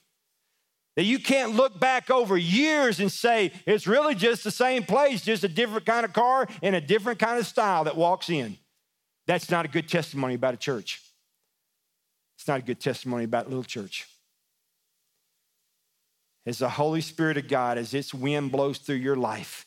That 0.96 1.04
you 1.04 1.20
can't 1.20 1.56
look 1.56 1.80
back 1.80 2.10
over 2.10 2.38
years 2.38 3.00
and 3.00 3.12
say, 3.12 3.52
it's 3.66 3.86
really 3.86 4.16
just 4.16 4.44
the 4.44 4.52
same 4.52 4.84
place, 4.84 5.22
just 5.22 5.44
a 5.44 5.50
different 5.50 5.86
kind 5.86 6.06
of 6.06 6.14
car 6.14 6.48
and 6.62 6.76
a 6.76 6.82
different 6.82 7.20
kind 7.20 7.38
of 7.38 7.46
style 7.46 7.84
that 7.84 7.98
walks 7.98 8.30
in. 8.30 8.58
That's 9.28 9.50
not 9.50 9.66
a 9.66 9.68
good 9.68 9.90
testimony 9.90 10.36
about 10.36 10.54
a 10.54 10.58
church. 10.58 11.02
It's 12.38 12.48
not 12.48 12.60
a 12.60 12.64
good 12.64 12.80
testimony 12.80 13.26
about 13.26 13.48
a 13.48 13.50
little 13.50 13.64
church. 13.64 14.08
As 16.46 16.60
the 16.60 16.70
Holy 16.70 17.02
Spirit 17.02 17.38
of 17.38 17.48
God, 17.48 17.78
as 17.78 17.94
its 17.94 18.14
wind 18.14 18.52
blows 18.52 18.78
through 18.78 18.98
your 18.98 19.16
life, 19.16 19.66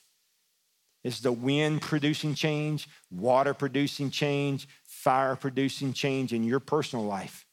is 1.04 1.20
the 1.20 1.32
wind 1.32 1.82
producing 1.82 2.34
change, 2.34 2.88
water 3.10 3.52
producing 3.52 4.10
change, 4.10 4.68
fire 4.84 5.36
producing 5.36 5.92
change 5.92 6.32
in 6.32 6.44
your 6.44 6.60
personal 6.60 7.04
life. 7.04 7.46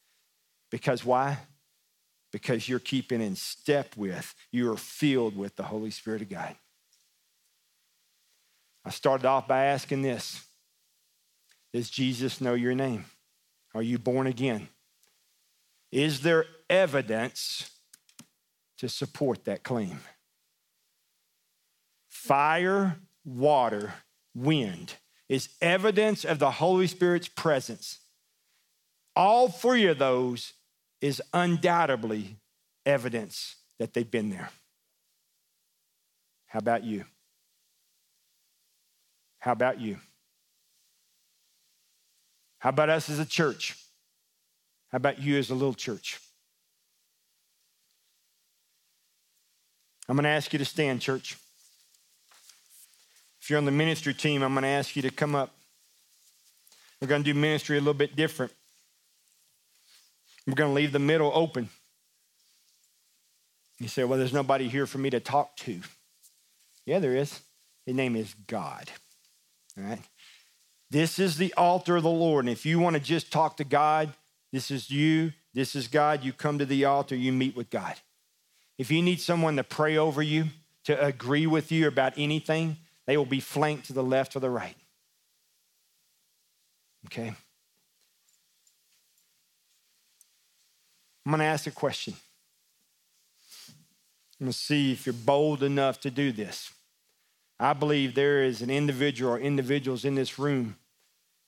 Because 0.72 1.04
why? 1.04 1.40
Because 2.36 2.68
you're 2.68 2.80
keeping 2.80 3.22
in 3.22 3.38
step 3.38 3.96
with, 3.96 4.36
you 4.52 4.70
are 4.70 4.76
filled 4.76 5.38
with 5.38 5.56
the 5.56 5.64
Holy 5.64 5.90
Spirit 5.90 6.22
of 6.22 6.28
God. 6.28 6.54
I 8.84 8.90
started 8.90 9.26
off 9.26 9.48
by 9.48 9.64
asking 9.64 10.02
this 10.02 10.46
Does 11.72 11.90
Jesus 11.90 12.42
know 12.42 12.54
your 12.54 12.76
name? 12.76 13.06
Are 13.74 13.82
you 13.82 13.98
born 13.98 14.28
again? 14.28 14.68
Is 15.94 16.24
there 16.24 16.44
evidence 16.70 17.72
to 18.80 18.90
support 18.90 19.46
that 19.46 19.64
claim? 19.64 20.02
Fire, 22.10 22.98
water, 23.24 23.94
wind 24.34 24.96
is 25.30 25.48
evidence 25.62 26.26
of 26.26 26.40
the 26.40 26.52
Holy 26.52 26.88
Spirit's 26.88 27.30
presence. 27.30 28.00
All 29.16 29.48
three 29.48 29.86
of 29.86 30.00
those 30.00 30.52
is 31.06 31.22
undoubtedly 31.36 32.36
evidence 32.84 33.58
that 33.78 33.94
they've 33.94 34.10
been 34.10 34.32
there. 34.32 34.50
How 36.48 36.58
about 36.58 36.84
you? 36.84 37.06
How 39.38 39.52
about 39.52 39.80
you? 39.80 40.00
How 42.58 42.70
about 42.70 42.90
us 42.90 43.08
as 43.12 43.20
a 43.20 43.26
church? 43.26 43.78
How 44.92 44.96
about 44.96 45.22
you 45.22 45.38
as 45.38 45.52
a 45.52 45.54
little 45.54 45.76
church? 45.76 46.20
I'm 50.10 50.16
going 50.16 50.24
to 50.24 50.30
ask 50.30 50.52
you 50.54 50.58
to 50.58 50.66
stand, 50.66 51.02
church. 51.02 51.38
If 53.42 53.52
you're 53.52 53.60
on 53.60 53.66
the 53.66 53.72
ministry 53.72 54.16
team, 54.16 54.42
I'm 54.42 54.56
going 54.56 54.64
to 54.64 54.70
ask 54.70 54.96
you 54.96 55.04
to 55.04 55.12
come 55.12 55.36
up. 55.36 55.54
We're 57.00 57.08
going 57.08 57.24
to 57.24 57.32
do 57.32 57.40
ministry 57.40 57.78
a 57.78 57.82
little 57.82 57.94
bit 57.94 58.16
different. 58.16 58.52
We're 60.48 60.54
going 60.54 60.70
to 60.70 60.76
leave 60.76 60.92
the 60.92 61.00
middle 61.00 61.32
open. 61.34 61.70
You 63.80 63.88
say, 63.88 64.04
well, 64.04 64.18
there's 64.18 64.34
nobody 64.34 64.70
here 64.70 64.86
for 64.86 64.98
me 64.98 65.10
to 65.10 65.20
talk 65.20 65.58
to. 65.58 65.82
Yeah, 66.86 67.00
there 67.00 67.16
is. 67.16 67.42
His 67.86 67.96
name 67.96 68.16
is 68.16 68.34
God. 68.48 68.90
All 69.78 69.84
right? 69.84 70.02
This 70.92 71.20
is 71.20 71.38
the 71.38 71.54
altar 71.56 71.98
of 71.98 72.04
the 72.04 72.10
Lord. 72.10 72.46
And 72.46 72.52
if 72.52 72.66
you 72.66 72.80
want 72.80 72.96
to 72.96 73.02
just 73.02 73.32
talk 73.32 73.58
to 73.58 73.64
God, 73.64 74.14
this 74.54 74.72
is 74.72 74.90
you. 74.90 75.34
This 75.54 75.76
is 75.76 75.88
God. 75.88 76.24
You 76.24 76.32
come 76.32 76.60
to 76.60 76.66
the 76.66 76.86
altar, 76.86 77.16
you 77.16 77.32
meet 77.32 77.56
with 77.56 77.70
God. 77.70 77.96
If 78.78 78.92
you 78.92 79.02
need 79.02 79.20
someone 79.20 79.56
to 79.56 79.64
pray 79.64 79.98
over 79.98 80.22
you, 80.22 80.46
to 80.86 81.04
agree 81.04 81.48
with 81.48 81.72
you 81.72 81.88
about 81.88 82.14
anything, 82.18 82.78
they 83.08 83.18
will 83.18 83.26
be 83.26 83.40
flanked 83.40 83.88
to 83.88 83.94
the 83.94 84.04
left 84.04 84.36
or 84.36 84.40
the 84.40 84.50
right. 84.50 84.76
Okay? 87.08 87.34
I'm 91.26 91.32
going 91.32 91.40
to 91.40 91.46
ask 91.46 91.66
a 91.66 91.72
question. 91.72 92.14
I'm 94.40 94.46
going 94.46 94.52
to 94.52 94.58
see 94.58 94.92
if 94.92 95.06
you're 95.06 95.14
bold 95.14 95.64
enough 95.64 96.00
to 96.02 96.12
do 96.12 96.32
this. 96.32 96.72
I 97.60 97.74
believe 97.74 98.14
there 98.14 98.44
is 98.44 98.62
an 98.62 98.70
individual 98.70 99.32
or 99.34 99.40
individuals 99.40 100.06
in 100.06 100.16
this 100.16 100.38
room 100.38 100.76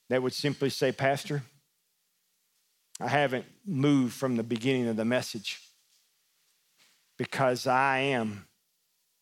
that 0.09 0.23
would 0.23 0.33
simply 0.33 0.69
say, 0.69 0.91
Pastor, 0.91 1.43
I 2.99 3.09
haven't 3.09 3.45
moved 3.65 4.13
from 4.13 4.37
the 4.37 4.43
beginning 4.43 4.87
of 4.87 4.95
the 4.95 5.05
message 5.05 5.59
because 7.17 7.67
I 7.67 7.99
am 7.99 8.47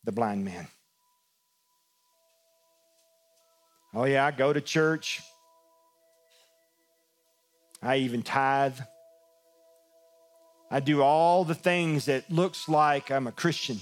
the 0.03 0.11
blind 0.11 0.45
man. 0.45 0.67
Oh, 3.93 4.05
yeah, 4.05 4.25
I 4.25 4.31
go 4.31 4.53
to 4.53 4.61
church. 4.61 5.21
I 7.81 7.97
even 7.97 8.21
tithe. 8.21 8.77
I 10.75 10.81
do 10.81 11.01
all 11.01 11.45
the 11.45 11.55
things 11.55 12.07
that 12.07 12.29
looks 12.29 12.67
like 12.67 13.09
I'm 13.09 13.27
a 13.27 13.31
Christian, 13.31 13.79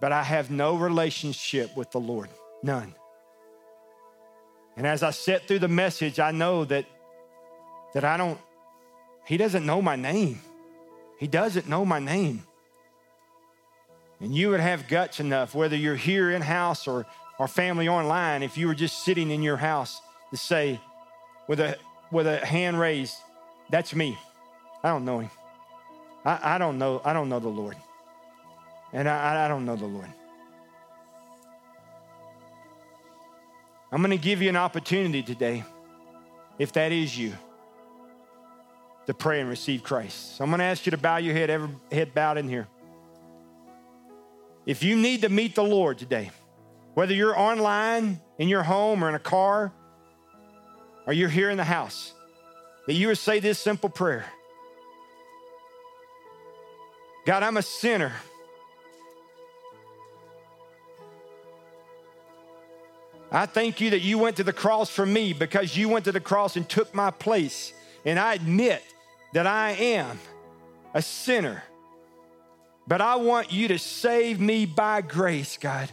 but 0.00 0.10
I 0.10 0.24
have 0.24 0.50
no 0.50 0.74
relationship 0.74 1.76
with 1.76 1.92
the 1.92 2.00
Lord. 2.00 2.28
None. 2.60 2.92
And 4.76 4.84
as 4.84 5.04
I 5.04 5.12
sit 5.12 5.46
through 5.46 5.60
the 5.60 5.68
message, 5.68 6.18
I 6.18 6.32
know 6.32 6.64
that, 6.64 6.86
that 7.94 8.02
I 8.02 8.16
don't, 8.16 8.36
he 9.28 9.36
doesn't 9.36 9.64
know 9.64 9.80
my 9.80 9.94
name. 9.94 10.40
He 11.20 11.28
doesn't 11.28 11.68
know 11.68 11.84
my 11.84 12.00
name. 12.00 12.42
And 14.18 14.34
you 14.34 14.48
would 14.48 14.58
have 14.58 14.88
guts 14.88 15.20
enough, 15.20 15.54
whether 15.54 15.76
you're 15.76 15.94
here 15.94 16.32
in 16.32 16.42
house 16.42 16.88
or, 16.88 17.06
or 17.38 17.46
family 17.46 17.86
online, 17.86 18.42
if 18.42 18.58
you 18.58 18.66
were 18.66 18.74
just 18.74 19.04
sitting 19.04 19.30
in 19.30 19.40
your 19.40 19.56
house 19.56 20.00
to 20.32 20.36
say, 20.36 20.80
with 21.46 21.60
a, 21.60 21.76
with 22.10 22.26
a 22.26 22.44
hand 22.44 22.80
raised, 22.80 23.14
that's 23.70 23.94
me. 23.94 24.18
I 24.82 24.88
don't 24.88 25.04
know 25.04 25.20
him. 25.20 25.30
I, 26.24 26.54
I 26.54 26.58
don't 26.58 26.78
know, 26.78 27.00
I 27.04 27.12
don't 27.12 27.28
know 27.28 27.40
the 27.40 27.48
Lord. 27.48 27.76
And 28.92 29.08
I, 29.08 29.46
I 29.46 29.48
don't 29.48 29.64
know 29.64 29.76
the 29.76 29.86
Lord. 29.86 30.12
I'm 33.90 34.00
going 34.00 34.10
to 34.10 34.22
give 34.22 34.40
you 34.40 34.48
an 34.48 34.56
opportunity 34.56 35.22
today, 35.22 35.64
if 36.58 36.72
that 36.72 36.92
is 36.92 37.16
you, 37.16 37.34
to 39.06 39.14
pray 39.14 39.40
and 39.40 39.48
receive 39.48 39.82
Christ. 39.82 40.36
So 40.36 40.44
I'm 40.44 40.50
going 40.50 40.60
to 40.60 40.64
ask 40.64 40.86
you 40.86 40.90
to 40.90 40.98
bow 40.98 41.18
your 41.18 41.34
head, 41.34 41.50
every 41.50 41.68
head 41.90 42.14
bowed 42.14 42.38
in 42.38 42.48
here. 42.48 42.68
If 44.64 44.82
you 44.82 44.96
need 44.96 45.22
to 45.22 45.28
meet 45.28 45.54
the 45.54 45.64
Lord 45.64 45.98
today, 45.98 46.30
whether 46.94 47.12
you're 47.12 47.38
online, 47.38 48.20
in 48.38 48.48
your 48.48 48.62
home, 48.62 49.02
or 49.02 49.08
in 49.08 49.14
a 49.14 49.18
car, 49.18 49.72
or 51.06 51.12
you're 51.12 51.28
here 51.28 51.50
in 51.50 51.56
the 51.56 51.64
house, 51.64 52.12
that 52.86 52.94
you 52.94 53.08
would 53.08 53.18
say 53.18 53.40
this 53.40 53.58
simple 53.58 53.88
prayer 53.88 54.24
God, 57.24 57.42
I'm 57.42 57.56
a 57.56 57.62
sinner. 57.62 58.12
I 63.30 63.46
thank 63.46 63.80
you 63.80 63.90
that 63.90 64.00
you 64.00 64.18
went 64.18 64.36
to 64.36 64.44
the 64.44 64.52
cross 64.52 64.90
for 64.90 65.06
me 65.06 65.32
because 65.32 65.76
you 65.76 65.88
went 65.88 66.04
to 66.04 66.12
the 66.12 66.20
cross 66.20 66.56
and 66.56 66.68
took 66.68 66.94
my 66.94 67.10
place. 67.10 67.72
And 68.04 68.18
I 68.18 68.34
admit 68.34 68.82
that 69.32 69.46
I 69.46 69.70
am 69.70 70.18
a 70.92 71.00
sinner. 71.00 71.62
But 72.86 73.00
I 73.00 73.16
want 73.16 73.52
you 73.52 73.68
to 73.68 73.78
save 73.78 74.38
me 74.38 74.66
by 74.66 75.00
grace, 75.00 75.56
God. 75.56 75.90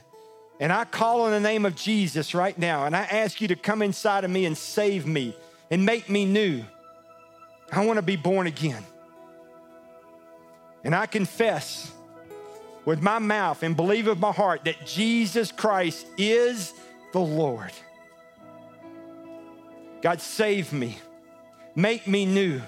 And 0.60 0.74
I 0.74 0.84
call 0.84 1.22
on 1.22 1.32
the 1.32 1.40
name 1.40 1.66
of 1.66 1.76
Jesus 1.76 2.36
right 2.36 2.58
now. 2.58 2.86
And 2.86 2.96
I 2.96 3.04
ask 3.04 3.40
you 3.40 3.48
to 3.48 3.56
come 3.56 3.82
inside 3.82 4.26
of 4.26 4.32
me 4.32 4.46
and 4.46 4.58
save 4.58 5.06
me 5.06 5.34
and 5.72 5.86
make 5.86 6.10
me 6.10 6.26
new. 6.26 6.66
I 7.72 7.86
want 7.86 7.98
to 7.98 8.04
be 8.04 8.18
born 8.18 8.48
again. 8.48 8.84
And 10.84 10.96
I 10.96 11.06
confess 11.06 11.92
with 12.86 13.02
my 13.02 13.20
mouth 13.20 13.64
and 13.64 13.76
believe 13.76 14.08
with 14.08 14.20
my 14.20 14.32
heart 14.32 14.66
that 14.66 14.86
Jesus 14.86 15.52
Christ 15.52 16.08
is 16.18 16.74
the 17.12 17.20
Lord. 17.20 17.72
God, 20.02 20.22
save 20.22 20.72
me, 20.72 20.98
make 21.76 22.08
me 22.08 22.26
new. 22.26 22.62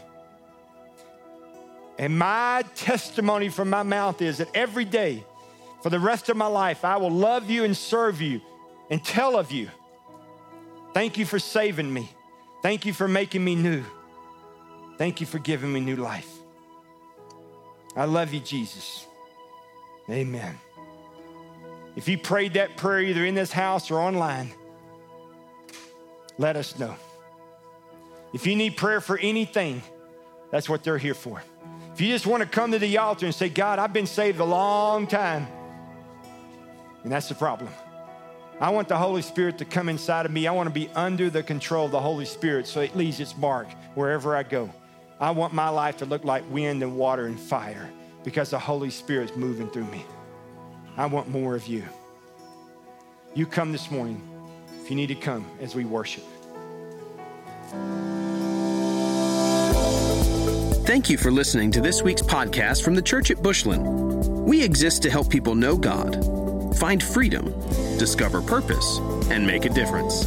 And 1.97 2.17
my 2.17 2.63
testimony 2.75 3.49
from 3.49 3.69
my 3.69 3.83
mouth 3.83 4.21
is 4.21 4.39
that 4.39 4.49
every 4.53 4.85
day, 4.85 5.23
for 5.81 5.89
the 5.89 5.99
rest 5.99 6.29
of 6.29 6.37
my 6.37 6.47
life, 6.47 6.83
I 6.83 6.97
will 6.97 7.11
love 7.11 7.49
you 7.49 7.63
and 7.63 7.75
serve 7.75 8.21
you 8.21 8.41
and 8.89 9.03
tell 9.03 9.37
of 9.37 9.51
you. 9.51 9.69
Thank 10.93 11.17
you 11.17 11.25
for 11.25 11.39
saving 11.39 11.91
me. 11.91 12.09
Thank 12.61 12.85
you 12.85 12.93
for 12.93 13.07
making 13.07 13.43
me 13.43 13.55
new. 13.55 13.83
Thank 14.97 15.21
you 15.21 15.25
for 15.25 15.39
giving 15.39 15.71
me 15.71 15.79
new 15.79 15.95
life. 15.95 16.40
I 17.95 18.05
love 18.05 18.33
you, 18.33 18.39
Jesus. 18.39 19.05
Amen. 20.09 20.57
If 21.95 22.07
you 22.07 22.17
prayed 22.17 22.53
that 22.53 22.77
prayer 22.77 23.01
either 23.01 23.25
in 23.25 23.35
this 23.35 23.51
house 23.51 23.91
or 23.91 23.99
online, 23.99 24.51
let 26.37 26.55
us 26.55 26.79
know. 26.79 26.95
If 28.33 28.47
you 28.47 28.55
need 28.55 28.77
prayer 28.77 29.01
for 29.01 29.17
anything, 29.17 29.81
that's 30.51 30.69
what 30.69 30.83
they're 30.83 30.97
here 30.97 31.13
for. 31.13 31.43
If 31.93 31.99
you 31.99 32.07
just 32.07 32.25
want 32.25 32.41
to 32.43 32.47
come 32.47 32.71
to 32.71 32.79
the 32.79 32.97
altar 32.97 33.25
and 33.25 33.35
say, 33.35 33.49
God, 33.49 33.77
I've 33.77 33.91
been 33.91 34.07
saved 34.07 34.39
a 34.39 34.45
long 34.45 35.05
time, 35.07 35.47
and 37.03 37.11
that's 37.11 37.27
the 37.27 37.35
problem. 37.35 37.69
I 38.61 38.69
want 38.69 38.87
the 38.87 38.97
Holy 38.97 39.21
Spirit 39.21 39.57
to 39.57 39.65
come 39.65 39.89
inside 39.89 40.25
of 40.25 40.31
me. 40.31 40.47
I 40.47 40.51
want 40.51 40.67
to 40.67 40.73
be 40.73 40.87
under 40.89 41.29
the 41.29 41.43
control 41.43 41.85
of 41.85 41.91
the 41.91 41.99
Holy 41.99 42.25
Spirit 42.25 42.67
so 42.67 42.79
it 42.79 42.95
leaves 42.95 43.19
its 43.19 43.35
mark 43.35 43.67
wherever 43.95 44.35
I 44.35 44.43
go. 44.43 44.69
I 45.21 45.29
want 45.29 45.53
my 45.53 45.69
life 45.69 45.97
to 45.97 46.05
look 46.05 46.25
like 46.25 46.43
wind 46.49 46.81
and 46.81 46.97
water 46.97 47.27
and 47.27 47.39
fire 47.39 47.91
because 48.23 48.49
the 48.49 48.57
Holy 48.57 48.89
Spirit's 48.89 49.35
moving 49.35 49.69
through 49.69 49.85
me. 49.85 50.03
I 50.97 51.05
want 51.05 51.29
more 51.29 51.53
of 51.53 51.67
you. 51.67 51.83
You 53.35 53.45
come 53.45 53.71
this 53.71 53.91
morning 53.91 54.19
if 54.81 54.89
you 54.89 54.95
need 54.95 55.09
to 55.09 55.15
come 55.15 55.45
as 55.61 55.75
we 55.75 55.85
worship. 55.85 56.23
Thank 60.87 61.07
you 61.07 61.19
for 61.19 61.29
listening 61.29 61.69
to 61.73 61.81
this 61.81 62.01
week's 62.01 62.23
podcast 62.23 62.83
from 62.83 62.95
the 62.95 63.01
Church 63.01 63.29
at 63.29 63.43
Bushland. 63.43 63.85
We 64.43 64.63
exist 64.63 65.03
to 65.03 65.11
help 65.11 65.29
people 65.29 65.53
know 65.53 65.77
God, 65.77 66.15
find 66.77 67.01
freedom, 67.01 67.53
discover 67.99 68.41
purpose, 68.41 68.97
and 69.29 69.45
make 69.45 69.65
a 69.65 69.69
difference. 69.69 70.25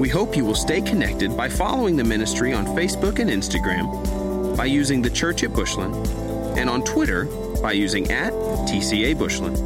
We 0.00 0.08
hope 0.08 0.36
you 0.36 0.44
will 0.44 0.56
stay 0.56 0.80
connected 0.80 1.36
by 1.36 1.48
following 1.48 1.96
the 1.96 2.02
ministry 2.02 2.52
on 2.52 2.66
Facebook 2.66 3.20
and 3.20 3.30
Instagram, 3.30 4.56
by 4.56 4.64
using 4.64 5.00
the 5.00 5.10
church 5.10 5.44
at 5.44 5.52
Bushland, 5.52 5.94
and 6.58 6.68
on 6.68 6.82
Twitter 6.82 7.26
by 7.62 7.72
using 7.72 8.10
at 8.10 8.32
TCA 8.66 9.16
Bushland. 9.16 9.56